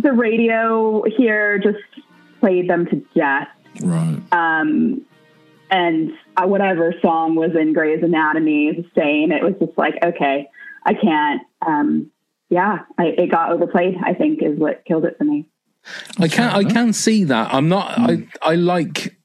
[0.00, 1.78] the radio here just
[2.40, 3.48] played them to death.
[3.82, 4.20] Right.
[4.32, 5.04] Um,
[5.70, 9.32] and uh, whatever song was in Grey's Anatomy is the same.
[9.32, 10.48] It was just like, okay,
[10.86, 11.42] I can't.
[11.66, 12.10] Um,
[12.48, 13.96] yeah, I, it got overplayed.
[14.02, 15.48] I think is what killed it for me.
[16.18, 17.52] I can I can see that.
[17.52, 17.98] I'm not.
[17.98, 19.17] I I like.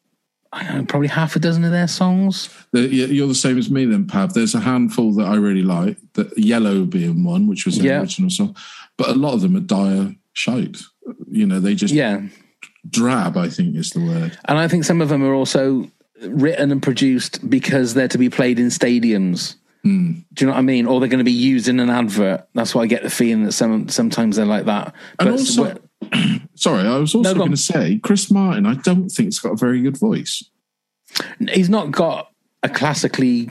[0.53, 2.47] I don't know, probably half a dozen of their songs.
[2.73, 4.33] You're the same as me then, Pav.
[4.33, 5.97] There's a handful that I really like.
[6.13, 8.01] The Yellow being one, which was Yeah.
[8.01, 8.55] original song,
[8.97, 10.77] but a lot of them are dire shite.
[11.31, 12.21] You know, they just Yeah.
[12.89, 13.35] drab.
[13.35, 14.37] I think is the word.
[14.45, 15.89] And I think some of them are also
[16.21, 19.55] written and produced because they're to be played in stadiums.
[19.83, 20.11] Hmm.
[20.33, 20.85] Do you know what I mean?
[20.85, 22.47] Or they're going to be used in an advert.
[22.53, 24.93] That's why I get the feeling that some sometimes they're like that.
[25.19, 25.77] And also,
[26.55, 28.65] sorry, I was also No, going to say Chris Martin.
[28.65, 30.43] I don't think he's got a very good voice.
[31.49, 32.29] he's not got
[32.63, 33.49] a classically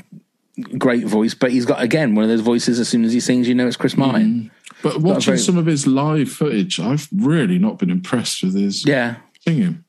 [0.79, 2.79] great voice, but he's got again one of those voices.
[2.81, 4.51] As soon as he sings, you know it's Chris Martin.
[4.51, 4.51] Mm.
[4.83, 8.43] But Got a watching very- some of his live footage, I've really not been impressed
[8.43, 9.85] with his Yeah, singing.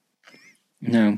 [0.82, 1.18] no.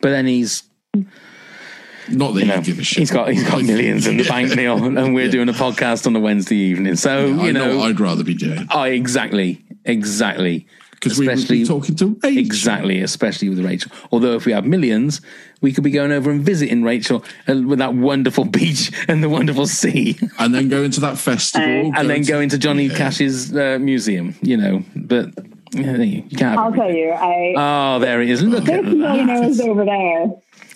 [0.00, 0.62] But then he's
[0.94, 2.98] Not that you you, know, give a shit.
[3.00, 6.14] he's got he's got millions in the bank, Neil, and we're doing a podcast on
[6.16, 6.94] a Wednesday evening.
[6.96, 10.66] So Yeah, I you know, I'd rather be doing I exactly, exactly.
[10.92, 12.38] because we would Especially- be talking to Rachel.
[12.38, 13.92] Exactly, especially with Rachel.
[14.10, 15.20] Although if we have millions,
[15.60, 19.28] we could be going over and visiting Rachel uh, with that wonderful beach and the
[19.28, 23.54] wonderful sea, and then go into that festival, and then to- go into Johnny Cash's
[23.56, 24.34] uh, museum.
[24.42, 25.30] You know, but
[25.72, 26.56] you, know, you can't.
[26.56, 28.42] Have I'll tell you, I Oh, there it is.
[28.42, 28.96] Look there's at that.
[28.96, 30.26] millionaires over there.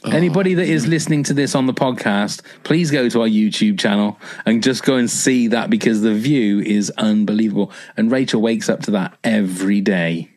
[0.04, 4.18] Anybody that is listening to this on the podcast, please go to our YouTube channel
[4.44, 7.70] and just go and see that because the view is unbelievable.
[7.96, 10.28] And Rachel wakes up to that every day.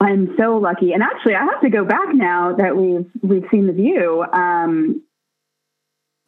[0.00, 3.68] I'm so lucky, and actually, I have to go back now that we've we've seen
[3.68, 4.24] the view.
[4.32, 5.02] Um,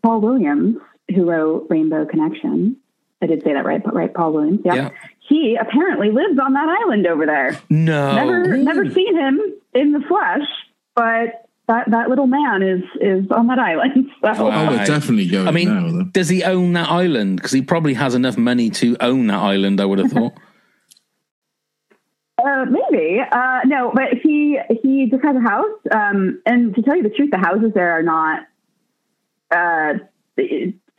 [0.01, 0.77] Paul Williams,
[1.13, 2.77] who wrote Rainbow Connection,
[3.21, 4.13] I did say that right, but right?
[4.15, 4.61] Paul Williams.
[4.65, 4.75] Yeah.
[4.75, 4.91] Yeah.
[5.29, 7.59] He apparently lives on that island over there.
[7.69, 8.15] No.
[8.15, 9.41] Never, never seen him
[9.73, 10.47] in the flesh,
[10.95, 14.11] but that, that little man is is on that island.
[14.35, 14.51] So.
[14.51, 16.05] Oh, we're definitely going I mean, now.
[16.05, 17.37] Does he own that island?
[17.37, 19.81] Because he probably has enough money to own that island.
[19.81, 20.33] I would have thought.
[22.45, 23.21] Uh, maybe.
[23.21, 25.79] Uh, no, but he he just has a house.
[25.91, 28.43] Um, and to tell you the truth, the houses there are not
[29.51, 29.95] uh,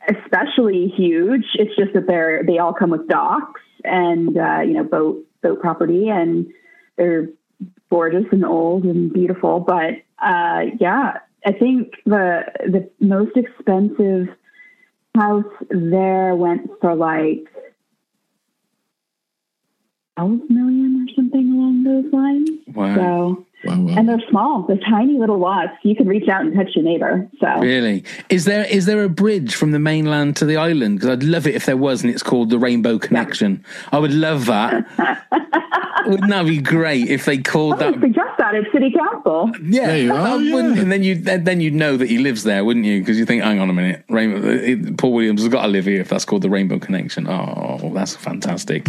[0.08, 1.44] especially huge.
[1.54, 5.60] It's just that they're they all come with docks and uh, you know boat boat
[5.60, 6.46] property, and
[6.96, 7.28] they're
[7.90, 9.60] gorgeous and old and beautiful.
[9.60, 14.28] But uh, yeah, I think the the most expensive
[15.14, 17.46] house there went for like
[20.16, 22.50] twelve million or something along those lines.
[22.74, 22.94] Wow.
[22.94, 24.62] So, and they're small.
[24.62, 25.72] They're tiny little lots.
[25.82, 27.28] You can reach out and touch your neighbor.
[27.40, 28.04] So, Really?
[28.30, 30.96] Is there is there a bridge from the mainland to the island?
[31.00, 33.64] Because I'd love it if there was, and it's called the Rainbow Connection.
[33.92, 34.86] I would love that.
[36.06, 37.94] Wouldn't that be great if they called that?
[37.94, 39.50] suggest that at city council.
[39.60, 42.84] Yeah, I wouldn't- and then you then, then you'd know that he lives there, wouldn't
[42.86, 43.00] you?
[43.00, 45.86] Because you think, hang on a minute, Rainbow, it, Paul Williams has got to live
[45.86, 47.26] here if that's called the Rainbow Connection.
[47.28, 48.86] Oh, that's fantastic.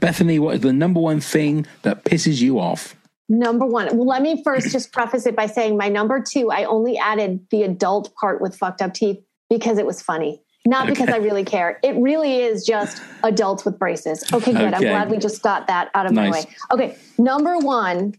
[0.00, 2.94] Bethany, what is the number one thing that pisses you off?
[3.28, 3.94] Number one.
[3.96, 7.46] Well, let me first just preface it by saying my number two, I only added
[7.50, 10.42] the adult part with fucked up teeth because it was funny.
[10.66, 11.78] Not because I really care.
[11.82, 14.24] It really is just adults with braces.
[14.32, 14.74] Okay, good.
[14.74, 16.44] I'm glad we just got that out of my Nice.
[16.46, 16.56] way.
[16.72, 18.14] Okay, number one,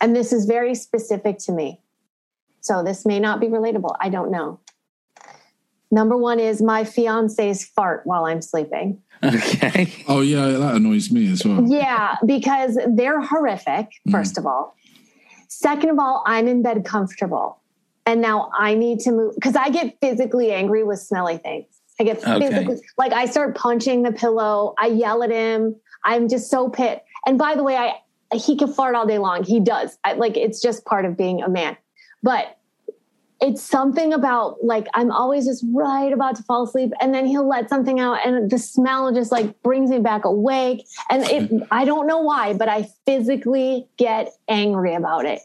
[0.00, 1.80] and this is very specific to me.
[2.60, 3.94] So this may not be relatable.
[4.00, 4.60] I don't know.
[5.90, 9.02] Number one is my fiance's fart while I'm sleeping.
[9.24, 10.04] Okay.
[10.08, 11.64] Oh yeah, that annoys me as well.
[11.66, 14.10] Yeah, because they're horrific, mm-hmm.
[14.10, 14.76] first of all.
[15.48, 17.60] Second of all, I'm in bed comfortable.
[18.04, 21.66] And now I need to move because I get physically angry with smelly things.
[21.98, 22.48] I get Okay.
[22.48, 25.76] physically like I start punching the pillow, I yell at him.
[26.04, 27.04] I'm just so pit.
[27.26, 28.00] And by the way, I
[28.36, 29.44] he can fart all day long.
[29.44, 29.98] He does.
[30.04, 31.76] I, like it's just part of being a man.
[32.22, 32.58] But
[33.40, 37.48] it's something about like I'm always just right about to fall asleep, and then he'll
[37.48, 40.86] let something out, and the smell just like brings me back awake.
[41.10, 41.58] And it, hmm.
[41.70, 45.40] I don't know why, but I physically get angry about it.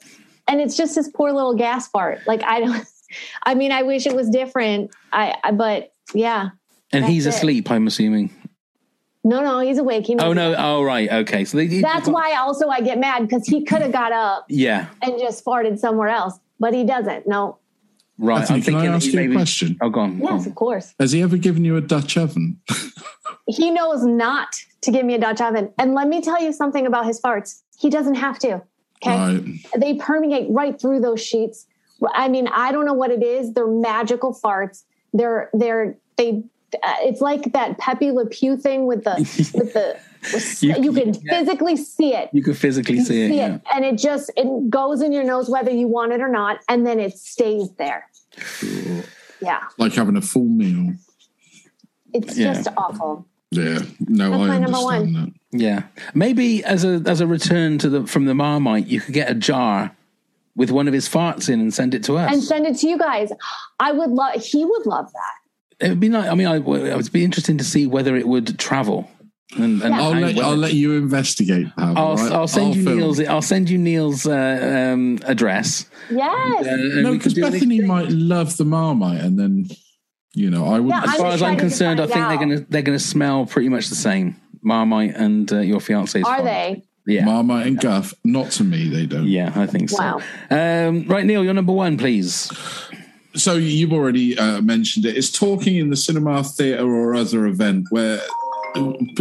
[0.47, 2.21] And it's just this poor little gas fart.
[2.25, 2.85] Like I don't.
[3.43, 4.91] I mean, I wish it was different.
[5.11, 6.51] I, I but yeah.
[6.93, 7.29] And he's it.
[7.29, 8.33] asleep, I'm assuming.
[9.23, 10.07] No, no, he's awake.
[10.07, 10.53] He Oh no!
[10.53, 10.55] it.
[10.57, 11.45] Oh right, okay.
[11.45, 14.87] So they, That's why also I get mad because he could have got up yeah,
[15.01, 17.27] and just farted somewhere else, but he doesn't.
[17.27, 17.59] No.
[18.21, 18.39] Right.
[18.39, 19.77] Bethany, I'm can I ask he you a maybe- question?
[19.81, 20.19] Oh, go on.
[20.19, 20.47] go Yes, on.
[20.47, 20.93] of course.
[20.99, 22.59] Has he ever given you a Dutch oven?
[23.47, 25.73] He knows not to give me a Dutch oven.
[25.77, 27.61] And let me tell you something about his farts.
[27.77, 28.61] He doesn't have to.
[29.03, 29.17] Okay.
[29.17, 29.43] Right.
[29.77, 31.65] They permeate right through those sheets.
[32.13, 33.51] I mean, I don't know what it is.
[33.53, 34.83] They're magical farts.
[35.13, 36.43] They're they're they.
[36.81, 39.15] Uh, it's like that Pepe Le Pew thing with the
[39.55, 39.97] with the.
[40.33, 42.29] With, You- you, can physically see it.
[42.31, 43.29] You can physically You see it.
[43.31, 43.55] see yeah.
[43.55, 46.59] it, and it just it goes in your nose whether you want it or not,
[46.69, 48.07] and then it stays there.
[49.41, 50.93] Yeah, Like having a full meal.
[52.13, 52.53] it's Yeah.
[52.53, 53.25] just awful.
[53.51, 53.79] Yeah.
[53.99, 55.13] No, That's I my number understand one.
[55.13, 55.59] that.
[55.59, 59.29] Yeah, maybe as a as a return to the from the Marmite, you could get
[59.29, 59.93] a jar
[60.55, 62.31] with one of his farts in and send it to us.
[62.31, 63.31] And send it to you guys.
[63.79, 64.41] I would love.
[64.41, 65.85] He would love that.
[65.85, 66.29] it would be nice.
[66.29, 69.09] I mean, I, it would be interesting to see whether it would travel.
[69.57, 71.67] And, and I'll let I'll let you investigate.
[71.75, 72.31] Pam, I'll, all right?
[72.31, 72.97] I'll send you film.
[72.97, 73.19] Neil's.
[73.19, 75.89] I'll send you Neil's uh, um, address.
[76.09, 76.65] Yes.
[76.65, 79.67] Uh, and No, because could Bethany might love the Marmite, and then
[80.33, 80.89] you know I would.
[80.89, 83.45] Yeah, As I'm far as I'm concerned, I find think they're gonna they're gonna smell
[83.45, 84.37] pretty much the same.
[84.61, 86.23] Marmite and uh, your fiance's.
[86.23, 86.43] Are fart.
[86.43, 86.83] they?
[87.07, 87.25] Yeah.
[87.25, 88.13] Marmite and Guff.
[88.23, 89.27] Not to me, they don't.
[89.27, 89.97] Yeah, I think so.
[89.97, 90.21] Wow.
[90.49, 92.49] Um, right, Neil, you're number one, please.
[93.33, 95.17] So you've already uh, mentioned it.
[95.17, 98.19] It's talking in the cinema, theatre, or other event where,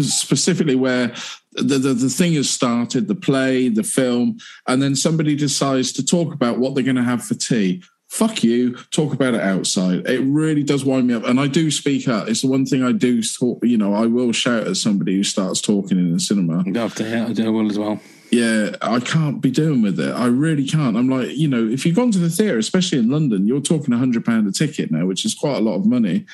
[0.01, 1.13] specifically where
[1.53, 6.05] the, the the thing has started, the play, the film, and then somebody decides to
[6.05, 7.83] talk about what they're going to have for tea.
[8.09, 8.75] Fuck you.
[8.91, 10.09] Talk about it outside.
[10.09, 12.29] It really does wind me up, and I do speak up.
[12.29, 13.23] It's the one thing I do.
[13.23, 16.65] Talk, you know, I will shout at somebody who starts talking in the cinema.
[16.77, 18.01] After yeah, I do will as well.
[18.31, 20.13] Yeah, I can't be doing with it.
[20.13, 20.97] I really can't.
[20.97, 23.93] I'm like, you know, if you've gone to the theatre, especially in London, you're talking
[23.93, 26.27] a hundred pound a ticket now, which is quite a lot of money.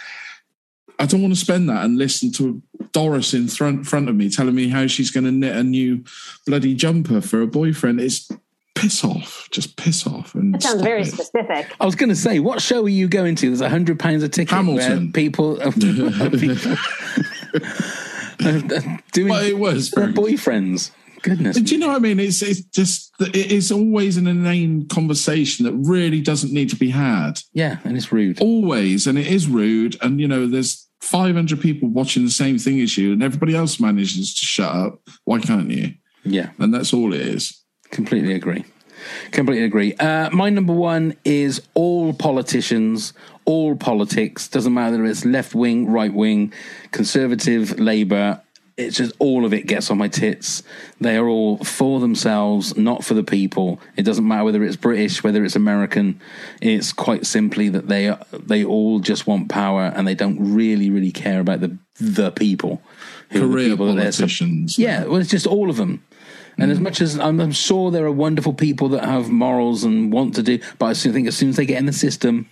[0.98, 2.62] I don't want to spend that and listen to
[2.92, 6.02] Doris in front front of me telling me how she's going to knit a new
[6.46, 8.00] bloody jumper for a boyfriend.
[8.00, 8.30] It's
[8.74, 10.34] piss off, just piss off.
[10.34, 11.06] And That sounds very it.
[11.06, 11.66] specific.
[11.80, 13.46] I was going to say, what show are you going to?
[13.48, 14.50] There's a hundred pounds a ticket.
[14.54, 15.04] Hamilton.
[15.06, 16.10] where People, people
[19.12, 20.90] doing Well, it was for very- boyfriends.
[21.22, 21.56] Goodness.
[21.56, 22.20] Do you know what I mean?
[22.20, 26.90] It's it's just it is always an inane conversation that really doesn't need to be
[26.90, 27.40] had.
[27.52, 28.40] Yeah, and it's rude.
[28.40, 29.96] Always, and it is rude.
[30.02, 33.78] And you know, there's 500 people watching the same thing as you, and everybody else
[33.78, 35.00] manages to shut up.
[35.24, 35.94] Why can't you?
[36.24, 36.50] Yeah.
[36.58, 37.62] And that's all it is.
[37.90, 38.64] Completely agree.
[39.30, 39.94] Completely agree.
[39.94, 43.12] Uh, my number one is all politicians,
[43.44, 44.48] all politics.
[44.48, 46.52] Doesn't matter if it's left wing, right wing,
[46.90, 48.42] conservative, Labour.
[48.76, 50.62] It's just all of it gets on my tits.
[51.00, 53.80] They are all for themselves, not for the people.
[53.96, 56.20] It doesn't matter whether it's British, whether it's American.
[56.60, 60.90] It's quite simply that they are, they all just want power and they don't really,
[60.90, 62.82] really care about the the people.
[63.30, 64.78] who are the Career people politicians.
[64.78, 66.04] yeah, well, it's just all of them.
[66.58, 66.82] And as mm.
[66.82, 70.42] much as I'm, I'm sure there are wonderful people that have morals and want to
[70.42, 72.48] do, but I think as soon as they get in the system,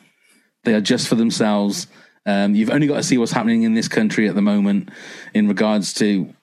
[0.64, 1.86] they are just for themselves.
[2.26, 4.90] Um, you've only got to see what's happening in this country at the moment
[5.34, 6.34] in regards to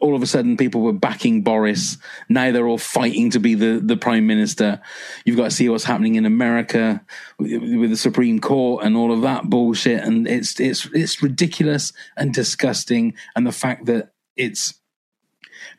[0.00, 1.98] all of a sudden people were backing Boris.
[2.28, 4.80] Now they're all fighting to be the, the prime minister.
[5.24, 7.04] You've got to see what's happening in America
[7.38, 10.02] with, with the Supreme Court and all of that bullshit.
[10.02, 13.14] And it's, it's, it's ridiculous and disgusting.
[13.34, 14.74] And the fact that it's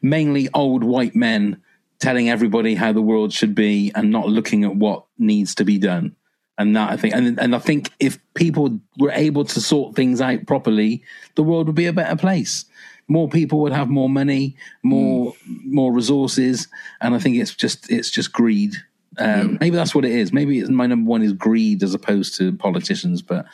[0.01, 1.61] mainly old white men
[1.99, 5.77] telling everybody how the world should be and not looking at what needs to be
[5.77, 6.15] done.
[6.59, 10.19] And that I think, and and I think if people were able to sort things
[10.19, 11.01] out properly,
[11.35, 12.65] the world would be a better place.
[13.07, 16.67] More people would have more money, more more resources,
[16.99, 18.75] and I think it's just it's just greed.
[19.17, 20.31] Um, Maybe that's what it is.
[20.31, 23.45] Maybe it's, my number one is greed as opposed to politicians, but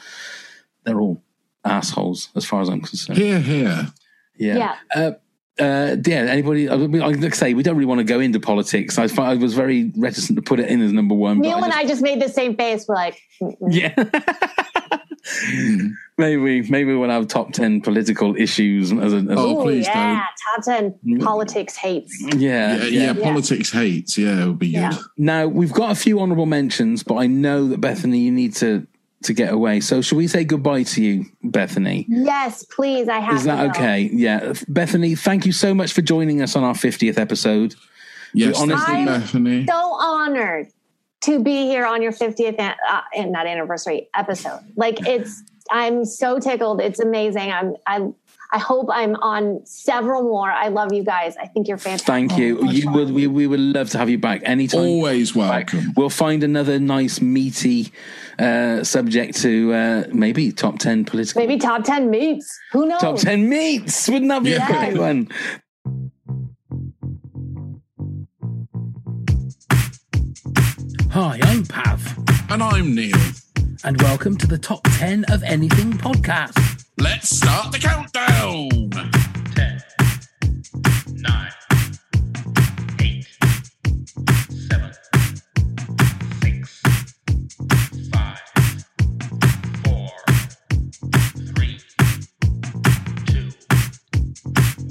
[0.83, 1.21] they're all
[1.63, 3.17] assholes as far as I'm concerned.
[3.17, 3.87] Here, here.
[4.35, 4.57] Yeah.
[4.57, 4.75] Yeah.
[4.95, 5.11] Uh,
[5.59, 6.17] uh, yeah.
[6.23, 6.69] Anybody?
[6.69, 8.97] I mean, like I say, we don't really want to go into politics.
[8.97, 11.39] I, I was very reticent to put it in as number one.
[11.39, 12.85] Neil I and just- I just made the same face.
[12.87, 13.55] We're like, mm-mm.
[13.69, 13.93] yeah.
[16.17, 19.17] maybe maybe we'll have top ten political issues as a.
[19.17, 20.23] As Oh, a Ooh, yeah,
[20.53, 22.15] top ten politics hates.
[22.35, 24.17] yeah, Yeah, yeah, politics hates.
[24.17, 24.93] Yeah, it would be good.
[25.17, 28.85] Now we've got a few honourable mentions, but I know that Bethany, you need to
[29.25, 29.79] to get away.
[29.79, 32.05] So shall we say goodbye to you, Bethany?
[32.09, 33.07] Yes, please.
[33.07, 33.35] I have.
[33.35, 33.69] Is that to go.
[33.71, 34.09] okay?
[34.13, 37.75] Yeah, Bethany, thank you so much for joining us on our fiftieth episode.
[38.33, 39.65] Yes, We honestly, I'm Bethany.
[39.67, 40.67] so honored
[41.21, 44.59] to be here on your 50th and uh, in that anniversary episode.
[44.75, 45.41] Like it's,
[45.71, 46.81] I'm so tickled.
[46.81, 47.51] It's amazing.
[47.51, 48.09] I'm, I,
[48.55, 50.49] I hope I'm on several more.
[50.49, 51.35] I love you guys.
[51.35, 52.07] I think you're fantastic.
[52.07, 52.65] Thank you.
[52.71, 54.79] you would, we, we would love to have you back anytime.
[54.79, 55.91] Always welcome.
[55.97, 57.91] We'll find another nice meaty
[58.39, 61.41] uh, subject to uh, maybe top ten political.
[61.41, 62.57] Maybe top 10 meats.
[62.71, 63.01] Who knows?
[63.01, 64.07] Top ten meets.
[64.07, 64.69] Wouldn't that be Yeah.
[64.69, 65.27] a great one?
[71.11, 72.17] Hi, I'm Pav.
[72.49, 73.17] And I'm Neil.
[73.83, 76.74] And welcome to the Top 10 of Anything podcast.
[76.97, 78.69] Let's start the countdown.
[79.55, 79.83] 10,
[81.15, 81.51] 9,
[82.99, 83.27] 8,
[84.69, 84.93] 7,
[86.41, 86.81] 6,
[88.13, 88.39] 5,
[89.83, 90.09] 4,
[91.55, 91.79] 3,
[93.25, 93.51] 2,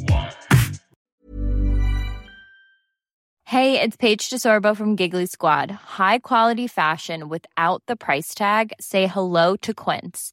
[0.08, 0.30] 1.
[3.46, 5.70] Hey, it's Paige DeSorbo from Giggly Squad.
[5.70, 8.74] High quality fashion without the price tag.
[8.78, 10.32] Say hello to Quince.